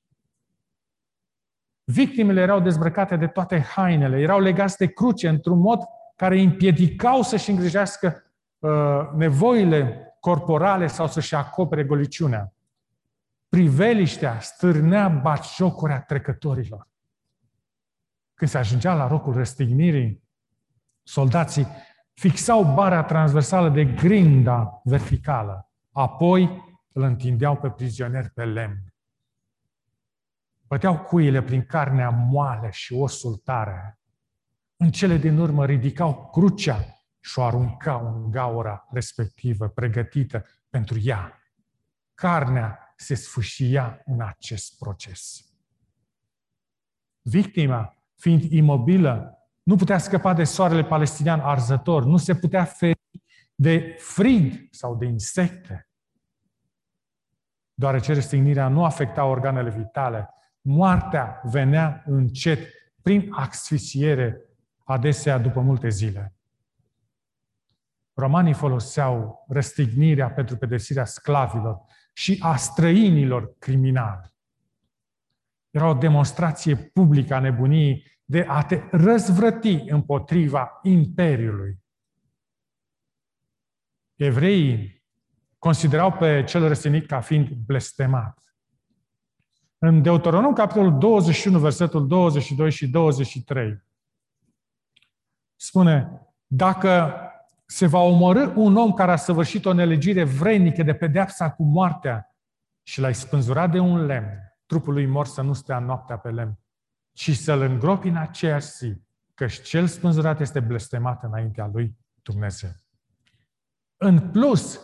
Victimele 1.85 2.41
erau 2.41 2.61
dezbrăcate 2.61 3.17
de 3.17 3.27
toate 3.27 3.61
hainele, 3.61 4.21
erau 4.21 4.41
legați 4.41 4.77
de 4.77 4.87
cruce 4.87 5.29
într-un 5.29 5.59
mod 5.59 5.81
care 6.17 6.35
îi 6.35 6.45
împiedicau 6.45 7.23
să-și 7.23 7.51
îngrijească 7.51 8.07
uh, 8.07 8.30
nevoile 9.15 10.05
corporale 10.21 10.87
sau 10.87 11.09
să-și 11.09 11.35
acopere 11.35 11.85
goliciunea. 11.85 12.53
Priveliștea 13.49 14.41
stârnea 14.41 15.09
batjocurea 15.09 16.01
trecătorilor. 16.03 16.89
Când 18.35 18.51
se 18.51 18.59
ajungea 18.59 18.95
la 18.95 19.07
rocul 19.07 19.33
răstignirii, 19.33 20.23
soldații 21.03 21.67
fixau 22.13 22.65
bara 22.75 23.05
transversală 23.05 23.69
de 23.69 23.85
grinda 23.85 24.81
verticală, 24.85 25.71
apoi 25.93 26.69
îl 26.93 27.03
întindeau 27.03 27.57
pe 27.57 27.71
prizonier 27.71 28.31
pe 28.35 28.45
lemn. 28.45 28.95
Băteau 30.67 30.99
cuile 30.99 31.43
prin 31.43 31.65
carnea 31.65 32.11
moale 32.11 32.71
și 32.71 32.93
osul 32.93 33.37
tare. 33.37 33.99
În 34.77 34.91
cele 34.91 35.17
din 35.17 35.39
urmă 35.39 35.65
ridicau 35.65 36.29
crucea 36.33 37.00
și 37.21 37.39
o 37.39 37.43
aruncau 37.43 38.15
în 38.15 38.31
gaura 38.31 38.89
respectivă, 38.91 39.69
pregătită 39.69 40.47
pentru 40.69 40.99
ea. 41.03 41.43
Carnea 42.15 42.95
se 42.97 43.15
sfâșia 43.15 44.03
în 44.05 44.21
acest 44.21 44.79
proces. 44.79 45.45
Victima, 47.23 47.97
fiind 48.17 48.43
imobilă, 48.43 49.39
nu 49.63 49.77
putea 49.77 49.99
scăpa 49.99 50.35
de 50.35 50.45
soarele 50.45 50.85
palestinian 50.85 51.41
arzător, 51.41 52.05
nu 52.05 52.17
se 52.17 52.35
putea 52.35 52.65
feri 52.65 53.01
de 53.55 53.97
frig 53.99 54.69
sau 54.71 54.97
de 54.97 55.07
insecte. 55.07 55.89
Deoarece 57.75 58.13
răstignirea 58.13 58.69
nu 58.69 58.85
afecta 58.85 59.25
organele 59.25 59.71
vitale, 59.71 60.29
moartea 60.61 61.41
venea 61.45 62.03
încet, 62.07 62.69
prin 63.03 63.29
asfixiere, 63.33 64.41
adesea 64.85 65.39
după 65.39 65.61
multe 65.61 65.89
zile. 65.89 66.35
Romanii 68.21 68.53
foloseau 68.53 69.45
răstignirea 69.49 70.31
pentru 70.31 70.57
pedepsirea 70.57 71.05
sclavilor 71.05 71.81
și 72.13 72.39
a 72.43 72.57
străinilor 72.57 73.55
criminali. 73.59 74.33
Era 75.71 75.89
o 75.89 75.95
demonstrație 75.95 76.77
publică 76.77 77.35
a 77.35 77.39
nebuniei 77.39 78.07
de 78.25 78.45
a 78.49 78.65
te 78.65 78.83
răzvrăti 78.91 79.75
împotriva 79.75 80.79
Imperiului. 80.83 81.79
Evreii 84.17 85.05
considerau 85.59 86.13
pe 86.13 86.45
cel 86.45 86.67
răstignit 86.69 87.07
ca 87.07 87.21
fiind 87.21 87.49
blestemat. 87.49 88.55
În 89.79 90.03
Deuteronom, 90.03 90.53
capitolul 90.53 90.99
21, 90.99 91.59
versetul 91.59 92.07
22 92.07 92.71
și 92.71 92.89
23, 92.89 93.83
spune, 95.57 96.23
dacă 96.47 97.15
se 97.71 97.87
va 97.87 97.99
omorâ 97.99 98.53
un 98.55 98.77
om 98.77 98.93
care 98.93 99.13
a 99.13 99.17
săvârșit 99.17 99.65
o 99.65 99.73
nelegire 99.73 100.25
vrednică 100.25 100.83
de 100.83 100.95
pedeapsa 100.95 101.51
cu 101.51 101.63
moartea 101.63 102.37
și 102.83 103.01
l-ai 103.01 103.15
spânzurat 103.15 103.71
de 103.71 103.79
un 103.79 104.07
lemn, 104.07 104.39
trupul 104.67 104.93
lui 104.93 105.07
mor 105.07 105.27
să 105.27 105.43
nu 105.43 105.53
stea 105.53 105.79
noaptea 105.79 106.19
pe 106.19 106.31
lemn, 106.31 106.59
ci 107.13 107.37
să-l 107.37 107.61
îngropi 107.61 108.09
în 108.09 108.17
aceeași 108.17 108.67
zi, 108.67 109.03
căci 109.35 109.63
cel 109.63 109.87
spânzurat 109.87 110.41
este 110.41 110.61
blestemat 110.61 111.23
înaintea 111.23 111.71
lui 111.73 111.97
Dumnezeu. 112.23 112.71
În 113.97 114.31
plus, 114.31 114.81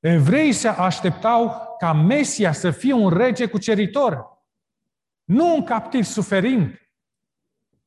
evreii 0.00 0.52
se 0.52 0.68
așteptau 0.68 1.74
ca 1.78 1.92
Mesia 1.92 2.52
să 2.52 2.70
fie 2.70 2.92
un 2.92 3.08
rege 3.10 3.46
cuceritor, 3.46 4.26
nu 5.24 5.54
un 5.54 5.64
captiv 5.64 6.04
suferind. 6.04 6.80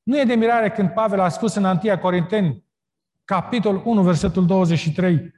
Nu 0.03 0.19
e 0.19 0.23
de 0.23 0.35
mirare 0.35 0.71
când 0.71 0.89
Pavel 0.89 1.19
a 1.19 1.29
spus 1.29 1.55
în 1.55 1.65
Antia 1.65 1.99
Corinteni, 1.99 2.67
capitol 3.29 3.81
1, 3.85 4.03
versetul 4.03 4.45
23, 4.45 5.33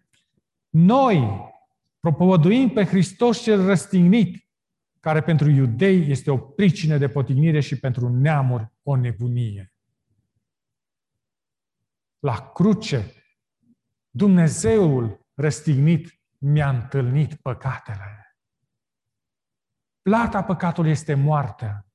Noi 0.69 1.49
propovăduim 1.99 2.69
pe 2.69 2.83
Hristos 2.83 3.41
cel 3.41 3.65
răstignit, 3.65 4.47
care 4.99 5.21
pentru 5.21 5.49
iudei 5.49 6.09
este 6.09 6.31
o 6.31 6.37
pricină 6.37 6.97
de 6.97 7.09
potignire 7.09 7.59
și 7.59 7.79
pentru 7.79 8.09
neamuri 8.09 8.71
o 8.83 8.95
nebunie. 8.95 9.73
La 12.19 12.51
cruce, 12.53 13.13
Dumnezeul 14.09 15.25
răstignit 15.33 16.19
mi-a 16.37 16.69
întâlnit 16.69 17.35
păcatele. 17.35 18.37
Plata 20.01 20.43
păcatului 20.43 20.91
este 20.91 21.13
moartea. 21.13 21.85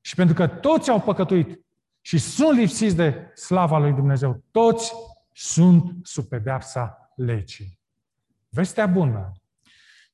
Și 0.00 0.14
pentru 0.14 0.34
că 0.34 0.46
toți 0.46 0.90
au 0.90 1.00
păcătuit 1.00 1.65
și 2.06 2.18
sunt 2.18 2.58
lipsiți 2.58 2.96
de 2.96 3.32
slava 3.34 3.78
lui 3.78 3.92
Dumnezeu, 3.92 4.42
toți 4.50 4.92
sunt 5.32 6.06
sub 6.06 6.24
pedeapsa 6.24 7.12
legii. 7.16 7.80
Vestea 8.48 8.86
bună 8.86 9.32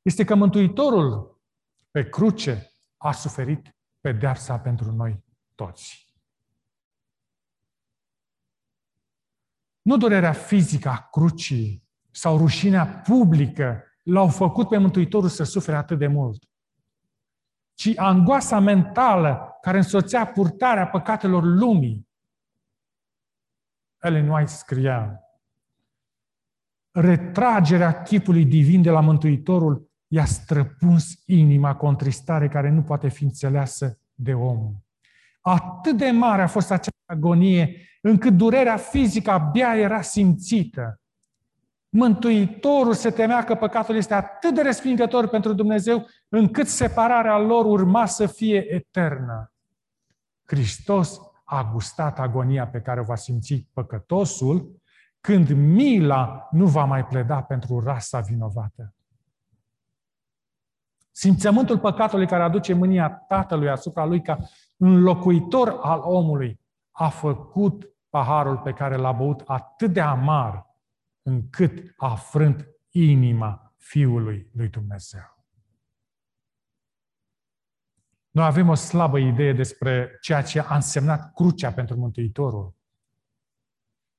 este 0.03 0.25
că 0.25 0.35
Mântuitorul 0.35 1.41
pe 1.91 2.09
cruce 2.09 2.73
a 2.97 3.13
suferit 3.13 3.77
pedeapsa 4.01 4.59
pentru 4.59 4.93
noi 4.93 5.25
toți. 5.55 6.15
Nu 9.83 9.97
durerea 9.97 10.33
fizică 10.33 10.89
a 10.89 11.09
crucii 11.11 11.89
sau 12.11 12.39
rușinea 12.39 12.87
publică 12.87 13.85
l-au 14.03 14.29
făcut 14.29 14.69
pe 14.69 14.79
Mântuitorul 14.79 15.29
să 15.29 15.45
sufere 15.45 15.77
atât 15.77 15.99
de 15.99 16.07
mult, 16.07 16.45
ci 17.75 17.93
angoasa 17.97 18.59
mentală 18.59 19.59
care 19.61 19.77
însoțea 19.77 20.27
purtarea 20.27 20.87
păcatelor 20.87 21.43
lumii. 21.45 22.09
Ellen 24.01 24.29
White 24.29 24.51
scria, 24.51 25.21
retragerea 26.91 28.03
chipului 28.03 28.45
divin 28.45 28.83
de 28.83 28.91
la 28.91 29.01
Mântuitorul 29.01 29.91
i-a 30.07 30.25
străpuns 30.25 31.23
inima 31.27 31.77
cu 31.77 31.87
o 31.87 31.89
întristare 31.89 32.49
care 32.49 32.71
nu 32.71 32.83
poate 32.83 33.09
fi 33.09 33.25
înțeleasă 33.25 33.99
de 34.15 34.35
om. 34.35 34.75
Atât 35.41 35.97
de 35.97 36.11
mare 36.11 36.43
a 36.43 36.47
fost 36.47 36.71
această 36.71 37.03
agonie, 37.07 37.77
încât 38.03 38.37
durerea 38.37 38.77
fizică 38.77 39.31
abia 39.31 39.77
era 39.77 40.01
simțită. 40.01 41.02
Mântuitorul 41.95 42.95
se 42.95 43.11
temea 43.11 43.45
că 43.45 43.55
păcatul 43.55 43.97
este 43.97 44.15
atât 44.15 44.55
de 44.55 44.63
respingător 44.63 45.29
pentru 45.29 45.53
Dumnezeu, 45.53 46.07
încât 46.29 46.67
separarea 46.67 47.39
lor 47.39 47.65
urma 47.65 48.07
să 48.07 48.27
fie 48.27 48.73
eternă. 48.75 49.53
Hristos 50.45 51.21
a 51.45 51.71
gustat 51.73 52.19
agonia 52.19 52.67
pe 52.67 52.81
care 52.81 53.01
o 53.01 53.05
va 53.05 53.15
simți 53.15 53.67
păcătosul 53.73 54.81
când 55.21 55.51
mila 55.51 56.49
nu 56.51 56.67
va 56.67 56.85
mai 56.85 57.05
pleda 57.07 57.43
pentru 57.43 57.81
rasa 57.81 58.21
vinovată. 58.21 58.95
Simțământul 61.11 61.79
păcatului 61.79 62.27
care 62.27 62.43
aduce 62.43 62.73
mânia 62.73 63.11
Tatălui 63.11 63.71
asupra 63.71 64.05
lui 64.05 64.23
ca 64.23 64.39
înlocuitor 64.77 65.79
al 65.83 66.01
omului 66.05 66.61
a 66.91 67.09
făcut 67.09 67.97
paharul 68.09 68.59
pe 68.59 68.73
care 68.73 68.97
l-a 68.97 69.13
băut 69.13 69.43
atât 69.47 69.93
de 69.93 70.01
amar 70.01 70.71
încât 71.23 71.95
a 71.97 72.15
frânt 72.15 72.67
inima 72.91 73.75
Fiului 73.77 74.51
lui 74.53 74.69
Dumnezeu. 74.69 75.47
Noi 78.31 78.45
avem 78.45 78.69
o 78.69 78.75
slabă 78.75 79.19
idee 79.19 79.53
despre 79.53 80.19
ceea 80.21 80.43
ce 80.43 80.61
a 80.61 80.75
însemnat 80.75 81.35
crucea 81.35 81.73
pentru 81.73 81.97
Mântuitorul. 81.97 82.75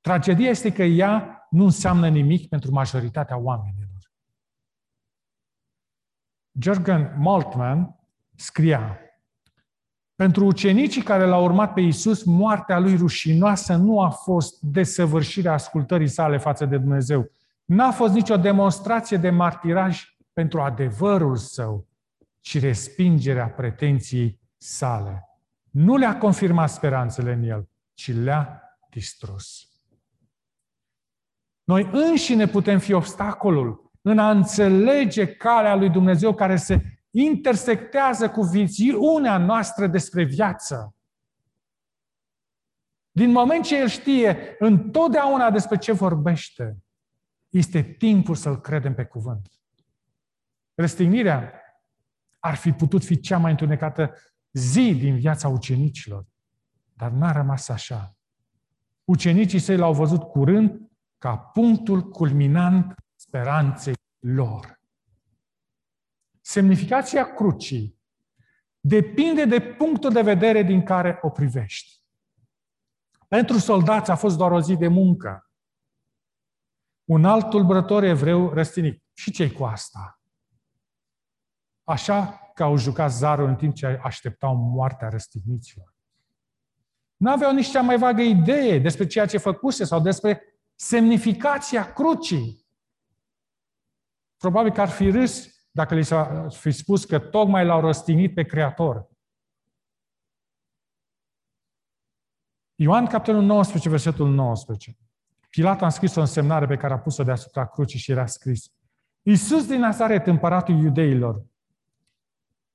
Tragedia 0.01 0.49
este 0.49 0.71
că 0.71 0.83
ea 0.83 1.47
nu 1.49 1.63
înseamnă 1.63 2.09
nimic 2.09 2.49
pentru 2.49 2.71
majoritatea 2.71 3.37
oamenilor. 3.37 4.11
Jürgen 6.59 7.15
Moltmann 7.15 7.99
scria 8.35 8.99
pentru 10.15 10.45
ucenicii 10.45 11.01
care 11.01 11.25
l-au 11.25 11.43
urmat 11.43 11.73
pe 11.73 11.81
Isus, 11.81 12.23
moartea 12.23 12.79
lui 12.79 12.95
rușinoasă 12.95 13.75
nu 13.75 14.01
a 14.01 14.09
fost 14.09 14.61
desăvârșirea 14.61 15.53
ascultării 15.53 16.07
sale 16.07 16.37
față 16.37 16.65
de 16.65 16.77
Dumnezeu. 16.77 17.31
N-a 17.65 17.91
fost 17.91 18.13
nicio 18.13 18.37
demonstrație 18.37 19.17
de 19.17 19.29
martiraj 19.29 20.15
pentru 20.33 20.61
adevărul 20.61 21.35
său, 21.35 21.87
ci 22.39 22.59
respingerea 22.59 23.47
pretenției 23.47 24.39
sale. 24.57 25.23
Nu 25.69 25.97
le-a 25.97 26.17
confirmat 26.17 26.69
speranțele 26.69 27.33
în 27.33 27.43
el, 27.43 27.69
ci 27.93 28.13
le-a 28.13 28.61
distrus. 28.89 29.67
Noi 31.63 31.89
înșine 31.91 32.47
putem 32.47 32.79
fi 32.79 32.93
obstacolul 32.93 33.91
în 34.01 34.19
a 34.19 34.29
înțelege 34.29 35.27
calea 35.27 35.75
lui 35.75 35.89
Dumnezeu 35.89 36.33
care 36.33 36.55
se 36.55 36.81
intersectează 37.15 38.29
cu 38.29 38.41
viziunea 38.41 39.37
noastră 39.37 39.87
despre 39.87 40.23
viață. 40.23 40.95
Din 43.11 43.31
moment 43.31 43.65
ce 43.65 43.77
El 43.79 43.87
știe 43.87 44.55
întotdeauna 44.59 45.51
despre 45.51 45.77
ce 45.77 45.91
vorbește, 45.91 46.77
este 47.49 47.81
timpul 47.81 48.35
să-L 48.35 48.61
credem 48.61 48.93
pe 48.93 49.05
cuvânt. 49.05 49.51
Răstignirea 50.73 51.53
ar 52.39 52.55
fi 52.55 52.71
putut 52.71 53.03
fi 53.03 53.19
cea 53.19 53.37
mai 53.37 53.51
întunecată 53.51 54.13
zi 54.51 54.95
din 54.95 55.15
viața 55.15 55.47
ucenicilor, 55.47 56.25
dar 56.93 57.11
n-a 57.11 57.31
rămas 57.31 57.69
așa. 57.69 58.15
Ucenicii 59.03 59.59
săi 59.59 59.77
l-au 59.77 59.93
văzut 59.93 60.21
curând 60.23 60.91
ca 61.17 61.37
punctul 61.37 62.09
culminant 62.09 62.95
speranței 63.15 63.93
lor. 64.19 64.81
Semnificația 66.45 67.33
crucii 67.33 67.99
depinde 68.79 69.45
de 69.45 69.61
punctul 69.61 70.11
de 70.11 70.21
vedere 70.21 70.63
din 70.63 70.83
care 70.83 71.19
o 71.21 71.29
privești. 71.29 72.01
Pentru 73.27 73.57
soldați 73.57 74.11
a 74.11 74.15
fost 74.15 74.37
doar 74.37 74.51
o 74.51 74.61
zi 74.61 74.75
de 74.75 74.87
muncă. 74.87 75.51
Un 77.03 77.25
alt 77.25 77.49
tulburător 77.49 78.03
evreu 78.03 78.49
răstinit. 78.49 79.03
Și 79.13 79.31
ce 79.31 79.51
cu 79.51 79.63
asta? 79.63 80.21
Așa 81.83 82.51
că 82.53 82.63
au 82.63 82.77
jucat 82.77 83.11
zarul 83.11 83.47
în 83.47 83.55
timp 83.55 83.75
ce 83.75 83.99
așteptau 84.03 84.55
moartea 84.55 85.09
răstigniților. 85.09 85.93
Nu 87.15 87.31
aveau 87.31 87.53
nici 87.53 87.69
cea 87.69 87.81
mai 87.81 87.97
vagă 87.97 88.21
idee 88.21 88.79
despre 88.79 89.07
ceea 89.07 89.25
ce 89.25 89.37
făcuse 89.37 89.83
sau 89.83 89.99
despre 89.99 90.41
semnificația 90.75 91.93
crucii. 91.93 92.65
Probabil 94.37 94.71
că 94.71 94.81
ar 94.81 94.89
fi 94.89 95.09
râs 95.09 95.52
dacă 95.75 95.95
li 95.95 96.03
s-a 96.03 96.47
fi 96.49 96.71
spus 96.71 97.05
că 97.05 97.19
tocmai 97.19 97.65
l-au 97.65 97.81
răstignit 97.81 98.33
pe 98.33 98.43
Creator. 98.43 99.07
Ioan, 102.75 103.05
capitolul 103.05 103.43
19, 103.43 103.89
versetul 103.89 104.29
19. 104.29 104.97
Pilat 105.49 105.81
a 105.81 105.89
scris 105.89 106.15
o 106.15 106.19
însemnare 106.19 106.65
pe 106.65 106.77
care 106.77 106.93
a 106.93 106.99
pus-o 106.99 107.23
deasupra 107.23 107.67
crucii 107.67 107.99
și 107.99 108.11
era 108.11 108.25
scris 108.25 108.71
Iisus 109.21 109.67
din 109.67 109.79
Nazaret, 109.79 110.27
împăratul 110.27 110.75
iudeilor. 110.75 111.45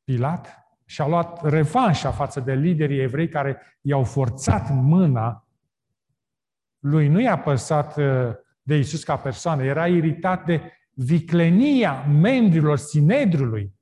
Pilat 0.05 0.69
și-a 0.85 1.07
luat 1.07 1.45
revanșa 1.45 2.11
față 2.11 2.41
de 2.41 2.55
liderii 2.55 3.01
evrei 3.01 3.29
care 3.29 3.79
i-au 3.81 4.05
forțat 4.05 4.71
mâna 4.71 5.49
lui. 6.79 7.09
Nu 7.09 7.21
i-a 7.21 7.39
păsat 7.39 7.97
uh, 7.97 8.31
de 8.63 8.77
Iisus 8.77 9.05
ca 9.05 9.17
persoană, 9.17 9.65
era 9.65 9.89
iritat 9.89 10.45
de 10.45 10.73
viclenia 11.01 12.05
membrilor 12.05 12.79
Sinedrului, 12.79 13.75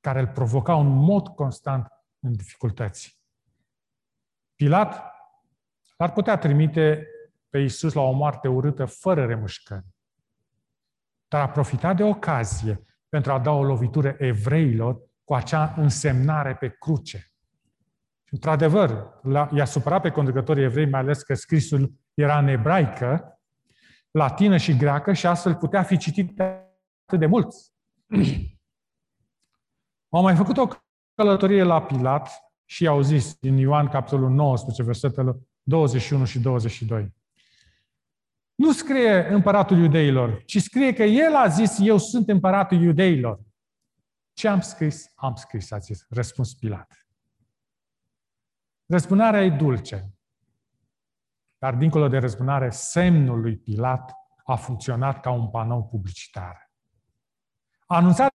care 0.00 0.20
îl 0.20 0.26
provocau 0.26 0.80
în 0.80 0.86
mod 0.86 1.28
constant 1.28 1.86
în 2.18 2.36
dificultăți. 2.36 3.20
Pilat 4.54 5.12
ar 5.96 6.12
putea 6.12 6.38
trimite 6.38 7.06
pe 7.48 7.58
Isus 7.58 7.92
la 7.92 8.00
o 8.00 8.12
moarte 8.12 8.48
urâtă 8.48 8.84
fără 8.84 9.26
remușcări. 9.26 9.84
Dar 11.28 11.40
a 11.40 11.50
profitat 11.50 11.96
de 11.96 12.02
ocazie 12.02 12.82
pentru 13.08 13.32
a 13.32 13.38
da 13.38 13.50
o 13.50 13.64
lovitură 13.64 14.14
evreilor 14.18 15.00
cu 15.24 15.34
acea 15.34 15.74
însemnare 15.76 16.54
pe 16.54 16.68
cruce. 16.68 17.18
Și 18.24 18.34
într-adevăr, 18.34 19.20
i-a 19.52 19.64
supărat 19.64 20.02
pe 20.02 20.10
conducătorii 20.10 20.64
evrei, 20.64 20.88
mai 20.88 21.00
ales 21.00 21.22
că 21.22 21.34
scrisul 21.34 21.92
era 22.14 22.38
în 22.38 22.48
ebraică, 22.48 23.37
latină 24.18 24.56
și 24.56 24.76
greacă 24.76 25.12
și 25.12 25.26
astfel 25.26 25.54
putea 25.54 25.82
fi 25.82 25.96
citit 25.96 26.40
atât 26.40 27.18
de 27.18 27.26
mulți. 27.26 27.72
Au 30.14 30.22
mai 30.22 30.36
făcut 30.36 30.56
o 30.56 30.68
călătorie 31.14 31.62
la 31.62 31.82
Pilat 31.82 32.30
și 32.64 32.82
i-au 32.82 33.02
zis 33.02 33.34
din 33.34 33.56
Ioan 33.56 33.88
capitolul 33.88 34.30
19, 34.30 34.82
versetele 34.82 35.38
21 35.62 36.24
și 36.24 36.38
22. 36.38 37.14
Nu 38.54 38.72
scrie 38.72 39.26
împăratul 39.28 39.78
iudeilor, 39.78 40.42
ci 40.44 40.60
scrie 40.62 40.92
că 40.92 41.02
el 41.02 41.34
a 41.34 41.48
zis, 41.48 41.76
eu 41.80 41.98
sunt 41.98 42.28
împăratul 42.28 42.82
iudeilor. 42.82 43.40
Ce 44.32 44.48
am 44.48 44.60
scris? 44.60 45.12
Am 45.14 45.34
scris, 45.34 45.70
a 45.70 45.78
zis, 45.78 46.06
răspuns 46.08 46.54
Pilat. 46.54 47.06
Răzbunarea 48.86 49.44
e 49.44 49.50
dulce. 49.50 50.17
Dar 51.58 51.74
dincolo 51.74 52.08
de 52.08 52.18
răzbunare, 52.18 52.70
semnul 52.70 53.40
lui 53.40 53.56
Pilat 53.56 54.12
a 54.44 54.56
funcționat 54.56 55.20
ca 55.20 55.30
un 55.30 55.50
panou 55.50 55.88
publicitar. 55.88 56.72
A 57.86 57.96
anunțat 57.96 58.32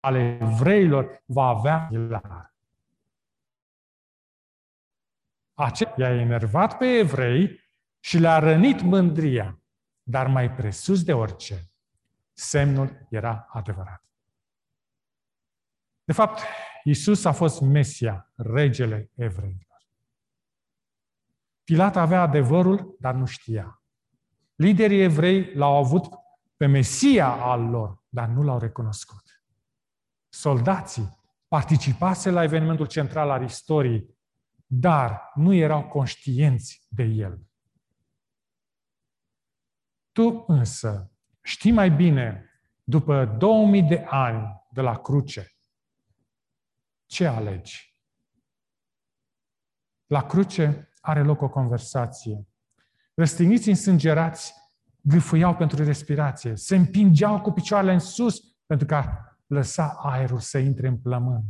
ale 0.00 0.38
evreilor 0.40 1.22
va 1.26 1.46
avea 1.46 1.86
Pilat. 1.90 2.54
Aceea 5.54 5.94
i-a 5.96 6.20
enervat 6.20 6.76
pe 6.76 6.86
evrei 6.86 7.60
și 8.00 8.18
le-a 8.18 8.38
rănit 8.38 8.80
mândria. 8.80 9.62
Dar 10.02 10.26
mai 10.26 10.54
presus 10.54 11.04
de 11.04 11.12
orice, 11.12 11.72
semnul 12.32 13.06
era 13.10 13.46
adevărat. 13.50 14.04
De 16.04 16.12
fapt, 16.12 16.40
Isus 16.84 17.24
a 17.24 17.32
fost 17.32 17.60
Mesia, 17.60 18.32
regele 18.34 19.10
evreilor. 19.14 19.86
Pilat 21.64 21.96
avea 21.96 22.20
adevărul, 22.22 22.96
dar 23.00 23.14
nu 23.14 23.26
știa. 23.26 23.82
Liderii 24.54 25.02
evrei 25.02 25.54
l-au 25.54 25.76
avut 25.76 26.06
pe 26.56 26.66
Mesia 26.66 27.28
al 27.28 27.62
lor, 27.62 28.02
dar 28.08 28.28
nu 28.28 28.42
l-au 28.42 28.58
recunoscut. 28.58 29.44
Soldații 30.28 31.20
participase 31.48 32.30
la 32.30 32.42
evenimentul 32.42 32.86
central 32.86 33.30
al 33.30 33.42
istoriei, 33.42 34.16
dar 34.66 35.30
nu 35.34 35.54
erau 35.54 35.84
conștienți 35.84 36.86
de 36.88 37.02
el. 37.02 37.46
Tu 40.12 40.44
însă 40.46 41.12
știi 41.42 41.72
mai 41.72 41.90
bine, 41.90 42.50
după 42.84 43.24
2000 43.24 43.82
de 43.82 44.04
ani 44.08 44.62
de 44.70 44.80
la 44.80 45.00
cruce, 45.00 45.51
ce 47.12 47.26
alegi? 47.26 47.96
La 50.06 50.26
cruce 50.26 50.92
are 51.00 51.22
loc 51.22 51.40
o 51.40 51.48
conversație. 51.48 52.46
Răstigniți 53.14 53.68
însângerați 53.68 54.54
gâfâiau 55.00 55.56
pentru 55.56 55.84
respirație, 55.84 56.56
se 56.56 56.76
împingeau 56.76 57.40
cu 57.40 57.50
picioarele 57.50 57.92
în 57.92 57.98
sus 57.98 58.40
pentru 58.66 58.86
ca 58.86 59.36
lăsa 59.46 59.98
aerul 60.02 60.38
să 60.38 60.58
intre 60.58 60.88
în 60.88 60.98
plămân. 60.98 61.42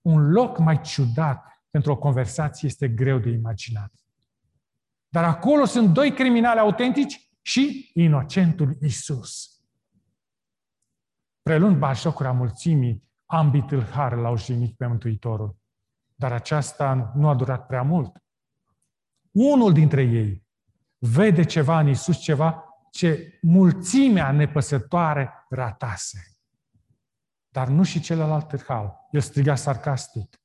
Un 0.00 0.30
loc 0.30 0.58
mai 0.58 0.80
ciudat 0.80 1.44
pentru 1.70 1.92
o 1.92 1.98
conversație 1.98 2.68
este 2.68 2.88
greu 2.88 3.18
de 3.18 3.30
imaginat. 3.30 3.92
Dar 5.08 5.24
acolo 5.24 5.64
sunt 5.64 5.92
doi 5.92 6.12
criminali 6.12 6.60
autentici 6.60 7.30
și 7.42 7.90
inocentul 7.94 8.76
Isus. 8.80 9.60
Prelând 11.42 11.78
bașocura 11.78 12.32
mulțimii, 12.32 13.11
ambii 13.32 13.62
tâlhari 13.62 14.20
l-au 14.20 14.36
jignit 14.36 14.76
pe 14.76 14.86
Mântuitorul. 14.86 15.56
Dar 16.14 16.32
aceasta 16.32 17.12
nu 17.14 17.28
a 17.28 17.34
durat 17.34 17.66
prea 17.66 17.82
mult. 17.82 18.16
Unul 19.30 19.72
dintre 19.72 20.02
ei 20.02 20.46
vede 20.98 21.44
ceva 21.44 21.80
în 21.80 21.88
Isus, 21.88 22.18
ceva 22.18 22.64
ce 22.90 23.38
mulțimea 23.42 24.30
nepăsătoare 24.30 25.46
ratase. 25.48 26.36
Dar 27.48 27.68
nu 27.68 27.82
și 27.82 28.00
celălalt 28.00 28.48
tâlhar. 28.48 28.96
El 29.10 29.20
striga 29.20 29.54
sarcastic. 29.54 30.40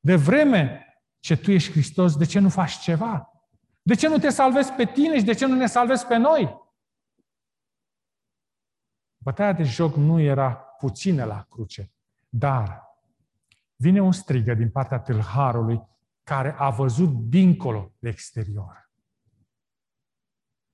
De 0.00 0.16
vreme 0.16 0.86
ce 1.18 1.36
tu 1.36 1.50
ești 1.50 1.70
Hristos, 1.70 2.16
de 2.16 2.24
ce 2.24 2.38
nu 2.38 2.48
faci 2.48 2.78
ceva? 2.78 3.30
De 3.82 3.94
ce 3.94 4.08
nu 4.08 4.18
te 4.18 4.28
salvezi 4.28 4.72
pe 4.72 4.84
tine 4.84 5.18
și 5.18 5.24
de 5.24 5.34
ce 5.34 5.46
nu 5.46 5.54
ne 5.54 5.66
salvezi 5.66 6.06
pe 6.06 6.16
noi? 6.16 6.60
Bătaia 9.16 9.52
de 9.52 9.62
joc 9.62 9.94
nu 9.96 10.20
era 10.20 10.54
puțină 10.54 11.24
la 11.24 11.46
cruce, 11.48 11.92
dar 12.34 12.82
vine 13.76 14.00
un 14.00 14.12
strigă 14.12 14.54
din 14.54 14.70
partea 14.70 14.98
tâlharului 14.98 15.82
care 16.22 16.54
a 16.58 16.70
văzut 16.70 17.28
dincolo 17.28 17.92
de 17.98 18.08
exterior. 18.08 18.90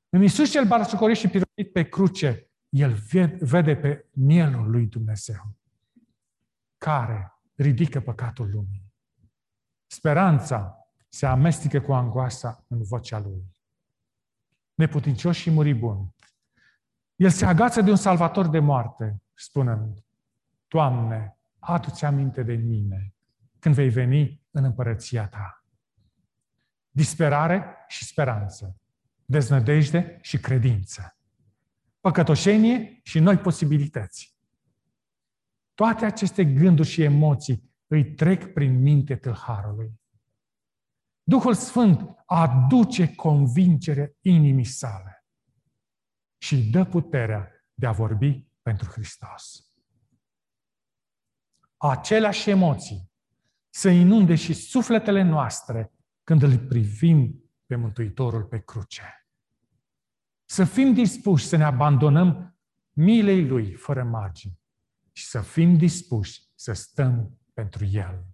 În 0.08 0.22
Iisus 0.22 0.50
cel 0.50 0.66
barsucorit 0.66 1.16
și 1.16 1.28
pironit 1.28 1.72
pe 1.72 1.88
cruce, 1.88 2.50
el 2.68 2.92
vede 3.40 3.76
pe 3.76 4.06
mielul 4.12 4.70
lui 4.70 4.86
Dumnezeu, 4.86 5.56
care 6.78 7.32
ridică 7.54 8.00
păcatul 8.00 8.50
lumii. 8.50 8.92
Speranța 9.86 10.88
se 11.08 11.26
amestecă 11.26 11.80
cu 11.80 11.92
angoasa 11.92 12.64
în 12.68 12.82
vocea 12.82 13.18
lui. 13.18 13.52
Neputincios 14.74 15.36
și 15.36 15.50
muribun. 15.50 16.14
El 17.16 17.30
se 17.30 17.46
agață 17.46 17.80
de 17.80 17.90
un 17.90 17.96
salvator 17.96 18.48
de 18.48 18.58
moarte, 18.58 19.22
spunând, 19.34 20.02
Doamne, 20.68 21.37
adu-ți 21.72 22.04
aminte 22.04 22.42
de 22.42 22.54
mine 22.54 23.14
când 23.58 23.74
vei 23.74 23.88
veni 23.88 24.42
în 24.50 24.64
împărăția 24.64 25.28
ta. 25.28 25.64
Disperare 26.90 27.76
și 27.88 28.04
speranță, 28.04 28.80
deznădejde 29.24 30.18
și 30.22 30.38
credință, 30.38 31.18
păcătoșenie 32.00 33.00
și 33.02 33.18
noi 33.18 33.36
posibilități. 33.36 34.36
Toate 35.74 36.04
aceste 36.04 36.44
gânduri 36.44 36.88
și 36.88 37.02
emoții 37.02 37.72
îi 37.86 38.14
trec 38.14 38.52
prin 38.52 38.80
minte 38.80 39.16
tâlharului. 39.16 40.00
Duhul 41.22 41.54
Sfânt 41.54 42.14
aduce 42.26 43.14
convingere 43.14 44.16
inimii 44.20 44.64
sale 44.64 45.24
și 46.38 46.54
îi 46.54 46.62
dă 46.62 46.84
puterea 46.84 47.50
de 47.74 47.86
a 47.86 47.92
vorbi 47.92 48.46
pentru 48.62 48.90
Hristos. 48.90 49.67
Aceleași 51.78 52.50
emoții 52.50 53.10
să 53.70 53.88
inunde 53.88 54.34
și 54.34 54.52
sufletele 54.52 55.22
noastre 55.22 55.92
când 56.24 56.42
îl 56.42 56.58
privim 56.58 57.50
pe 57.66 57.76
Mântuitorul 57.76 58.44
pe 58.44 58.58
cruce. 58.58 59.26
Să 60.44 60.64
fim 60.64 60.94
dispuși 60.94 61.46
să 61.46 61.56
ne 61.56 61.64
abandonăm 61.64 62.56
milei 62.92 63.46
Lui 63.46 63.74
fără 63.74 64.04
margini 64.04 64.60
și 65.12 65.24
să 65.24 65.40
fim 65.40 65.76
dispuși 65.76 66.42
să 66.54 66.72
stăm 66.72 67.38
pentru 67.54 67.84
El. 67.84 68.26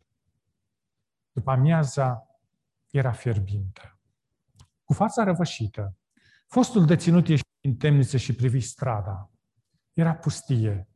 După 1.33 1.51
amiaza 1.51 2.27
era 2.91 3.13
fierbinte. 3.13 3.99
Cu 4.85 4.93
fața 4.93 5.25
răvășită, 5.25 5.97
fostul 6.47 6.85
deținut 6.87 7.29
ieși 7.29 7.43
în 7.61 7.77
temniță 7.77 8.17
și 8.17 8.35
privi 8.35 8.61
strada. 8.61 9.31
Era 9.93 10.15
pustie. 10.15 10.89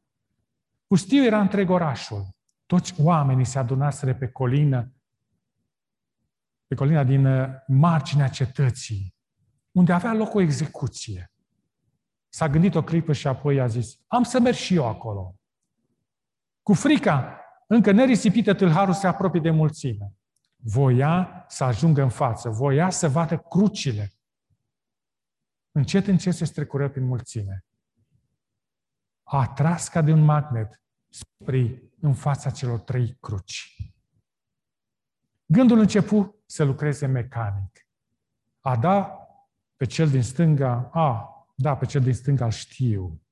Pustiu 0.86 1.24
era 1.24 1.40
întreg 1.40 1.70
orașul. 1.70 2.36
Toți 2.68 3.00
oamenii 3.00 3.44
se 3.44 3.58
adunaseră 3.58 4.14
pe 4.14 4.28
colină, 4.28 4.92
pe 6.66 6.74
colina 6.74 7.04
din 7.04 7.24
uh, 7.24 7.48
marginea 7.66 8.28
cetății, 8.28 9.14
unde 9.70 9.92
avea 9.92 10.12
loc 10.12 10.34
o 10.34 10.40
execuție. 10.40 11.32
S-a 12.28 12.48
gândit 12.48 12.74
o 12.74 12.82
clipă 12.82 13.12
și 13.12 13.26
apoi 13.26 13.60
a 13.60 13.66
zis, 13.66 14.00
am 14.06 14.22
să 14.22 14.40
merg 14.40 14.56
și 14.56 14.74
eu 14.74 14.86
acolo. 14.86 15.34
Cu 16.62 16.74
frica, 16.74 17.40
încă 17.66 17.90
nerisipită, 17.90 18.54
tâlharul 18.54 18.94
se 18.94 19.06
apropie 19.06 19.40
de 19.40 19.50
mulțime. 19.50 20.12
Voia 20.56 21.44
să 21.48 21.64
ajungă 21.64 22.02
în 22.02 22.10
față, 22.10 22.48
voia 22.48 22.90
să 22.90 23.08
vadă 23.08 23.38
crucile. 23.38 24.12
Încet, 25.70 26.06
încet 26.06 26.34
se 26.34 26.44
strecură 26.44 26.88
prin 26.88 27.04
mulțime. 27.04 27.64
A 29.22 29.38
atras 29.38 29.88
ca 29.88 30.02
de 30.02 30.12
un 30.12 30.24
magnet 30.24 30.82
spre 31.08 31.87
în 32.00 32.14
fața 32.14 32.50
celor 32.50 32.78
trei 32.78 33.16
cruci. 33.20 33.76
Gândul 35.46 35.78
începu 35.78 36.42
să 36.46 36.64
lucreze 36.64 37.06
mecanic. 37.06 37.86
A 38.60 38.76
da 38.76 39.12
pe 39.76 39.84
cel 39.84 40.08
din 40.08 40.22
stânga, 40.22 40.90
a, 40.92 41.28
da, 41.54 41.76
pe 41.76 41.86
cel 41.86 42.00
din 42.00 42.14
stânga 42.14 42.44
îl 42.44 42.50
știu. 42.50 43.22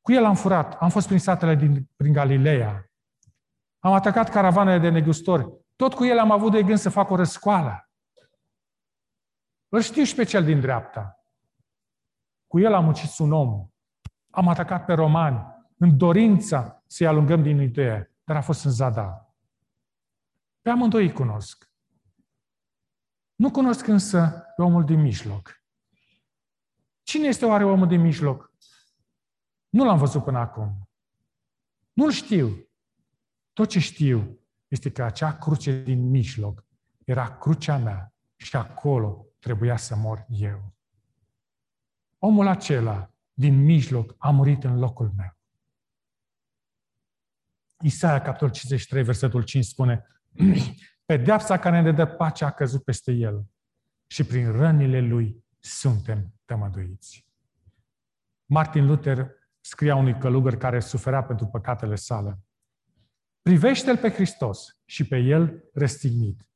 Cu 0.00 0.12
el 0.12 0.24
am 0.24 0.34
furat, 0.34 0.74
am 0.74 0.88
fost 0.88 1.06
prin 1.06 1.18
satele 1.18 1.54
din, 1.54 1.90
prin 1.96 2.12
Galileea, 2.12 2.90
am 3.78 3.92
atacat 3.92 4.30
caravanele 4.30 4.78
de 4.78 4.88
negustori. 4.88 5.52
Tot 5.76 5.94
cu 5.94 6.04
el 6.04 6.18
am 6.18 6.30
avut 6.30 6.52
de 6.52 6.62
gând 6.62 6.78
să 6.78 6.88
fac 6.88 7.10
o 7.10 7.16
răscoală. 7.16 7.90
Îl 9.68 9.80
știu 9.80 10.02
și 10.02 10.14
pe 10.14 10.24
cel 10.24 10.44
din 10.44 10.60
dreapta. 10.60 11.20
Cu 12.46 12.58
el 12.58 12.74
am 12.74 12.86
ucis 12.86 13.18
un 13.18 13.32
om. 13.32 13.68
am 14.30 14.48
atacat 14.48 14.84
pe 14.84 14.92
romani 14.92 15.55
în 15.76 15.96
dorința 15.96 16.82
să-i 16.86 17.06
alungăm 17.06 17.42
din 17.42 17.60
idee, 17.60 18.12
dar 18.24 18.36
a 18.36 18.40
fost 18.40 18.64
în 18.64 18.70
zadar. 18.70 19.34
Pe 20.62 20.70
amândoi 20.70 21.02
îi 21.04 21.12
cunosc. 21.12 21.70
Nu 23.34 23.50
cunosc 23.50 23.86
însă 23.86 24.44
pe 24.56 24.62
omul 24.62 24.84
din 24.84 25.00
mijloc. 25.00 25.62
Cine 27.02 27.26
este 27.26 27.44
oare 27.44 27.64
omul 27.64 27.86
din 27.86 28.00
mijloc? 28.00 28.52
Nu 29.68 29.84
l-am 29.84 29.98
văzut 29.98 30.24
până 30.24 30.38
acum. 30.38 30.88
Nu-l 31.92 32.10
știu. 32.10 32.68
Tot 33.52 33.68
ce 33.68 33.78
știu 33.78 34.38
este 34.68 34.90
că 34.90 35.02
acea 35.02 35.36
cruce 35.36 35.82
din 35.82 36.10
mijloc 36.10 36.64
era 37.04 37.36
crucea 37.38 37.76
mea 37.76 38.14
și 38.36 38.56
acolo 38.56 39.26
trebuia 39.38 39.76
să 39.76 39.96
mor 39.96 40.26
eu. 40.28 40.74
Omul 42.18 42.46
acela 42.46 43.10
din 43.32 43.64
mijloc 43.64 44.14
a 44.18 44.30
murit 44.30 44.64
în 44.64 44.78
locul 44.78 45.12
meu. 45.16 45.35
Isaia, 47.82 48.22
capitolul 48.22 48.54
53, 48.54 49.02
versetul 49.02 49.42
5 49.42 49.64
spune 49.64 50.06
Pedeapsa 51.06 51.58
care 51.58 51.80
ne 51.80 51.92
dă 51.92 52.06
pace 52.06 52.44
a 52.44 52.50
căzut 52.50 52.84
peste 52.84 53.12
el 53.12 53.46
și 54.06 54.24
prin 54.24 54.52
rănile 54.52 55.00
lui 55.00 55.44
suntem 55.58 56.34
tămăduiți. 56.44 57.26
Martin 58.46 58.86
Luther 58.86 59.30
scria 59.60 59.96
unui 59.96 60.18
călugăr 60.18 60.56
care 60.56 60.80
suferea 60.80 61.22
pentru 61.22 61.46
păcatele 61.46 61.94
sale. 61.94 62.38
Privește-L 63.42 63.96
pe 63.96 64.10
Hristos 64.10 64.80
și 64.84 65.06
pe 65.06 65.18
El 65.18 65.64
răstignit. 65.74 66.46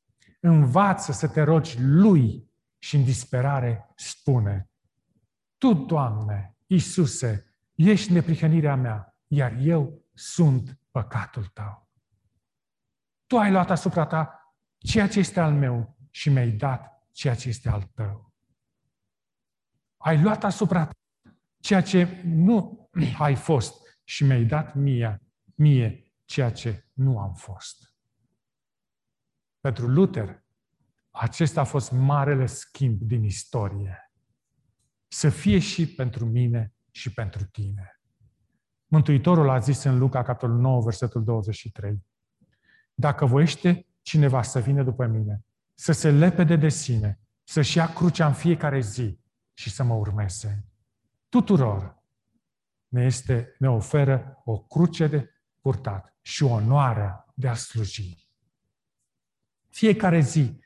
Învață 0.41 1.13
să 1.13 1.29
te 1.29 1.43
rogi 1.43 1.77
Lui 1.81 2.51
și 2.79 2.97
în 2.97 3.05
disperare 3.05 3.93
spune 3.97 4.71
Tu, 5.59 5.73
Doamne, 5.73 6.57
Iisuse, 6.67 7.55
ești 7.75 8.13
neprihănirea 8.13 8.77
mea, 8.77 9.17
iar 9.27 9.57
eu 9.61 10.05
sunt 10.15 10.80
păcatul 10.91 11.47
Tău. 11.47 11.89
Tu 13.27 13.39
ai 13.39 13.51
luat 13.51 13.71
asupra 13.71 14.07
Ta 14.07 14.55
ceea 14.79 15.09
ce 15.09 15.19
este 15.19 15.41
al 15.41 15.53
meu 15.53 15.97
și 16.11 16.31
mi-ai 16.31 16.51
dat 16.51 17.09
ceea 17.13 17.35
ce 17.35 17.49
este 17.49 17.69
al 17.69 17.83
Tău. 17.83 18.35
Ai 19.97 20.23
luat 20.23 20.45
asupra 20.45 20.87
Ta 20.87 20.93
ceea 21.61 21.83
ce 21.83 22.23
nu 22.25 22.89
ai 23.19 23.37
fost 23.37 24.01
și 24.05 24.25
mi-ai 24.25 24.45
dat 24.45 24.75
mie, 24.75 25.23
mie 25.55 26.13
ceea 26.25 26.53
ce 26.53 26.89
nu 26.93 27.19
am 27.19 27.35
fost. 27.35 27.95
Pentru 29.61 29.87
Luther, 29.87 30.45
acesta 31.11 31.61
a 31.61 31.65
fost 31.65 31.91
marele 31.93 32.47
schimb 32.47 33.01
din 33.01 33.25
istorie. 33.25 34.13
Să 35.09 35.31
fie 35.31 35.59
și 35.59 35.95
pentru 35.95 36.27
mine 36.27 36.75
și 36.91 37.13
pentru 37.13 37.45
tine. 37.45 38.00
Mântuitorul 38.93 39.49
a 39.49 39.59
zis 39.59 39.83
în 39.83 39.99
Luca, 39.99 40.23
capitolul 40.23 40.59
9, 40.59 40.81
versetul 40.81 41.25
23. 41.25 42.07
Dacă 42.95 43.27
voiește 43.27 43.87
cineva 44.03 44.43
să 44.43 44.59
vină 44.59 44.83
după 44.83 45.07
mine, 45.07 45.45
să 45.75 45.93
se 45.93 46.11
lepede 46.11 46.57
de 46.57 46.69
sine, 46.69 47.21
să-și 47.45 47.77
ia 47.77 47.93
crucea 47.93 48.27
în 48.27 48.33
fiecare 48.33 48.81
zi 48.81 49.19
și 49.55 49.71
să 49.71 49.83
mă 49.83 49.95
urmeze. 49.95 50.65
Tuturor 51.29 52.03
ne, 52.89 53.05
este, 53.05 53.55
ne 53.59 53.71
oferă 53.71 54.41
o 54.45 54.59
cruce 54.59 55.07
de 55.07 55.31
purtat 55.61 56.17
și 56.21 56.43
onoarea 56.43 57.27
de 57.35 57.49
a 57.49 57.55
sluji. 57.55 58.29
Fiecare 59.69 60.21
zi 60.21 60.61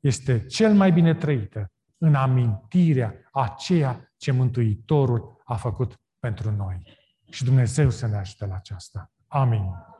este 0.00 0.46
cel 0.46 0.74
mai 0.74 0.92
bine 0.92 1.14
trăită 1.14 1.72
în 1.98 2.14
amintirea 2.14 3.14
a 3.30 3.54
ceea 3.58 4.12
ce 4.16 4.30
Mântuitorul 4.30 5.42
a 5.44 5.56
făcut 5.56 6.00
pentru 6.18 6.50
noi. 6.50 7.00
Și 7.32 7.44
Dumnezeu 7.44 7.90
să 7.90 8.06
ne 8.06 8.16
ajute 8.16 8.46
la 8.46 8.54
aceasta. 8.54 9.10
Amin. 9.26 9.91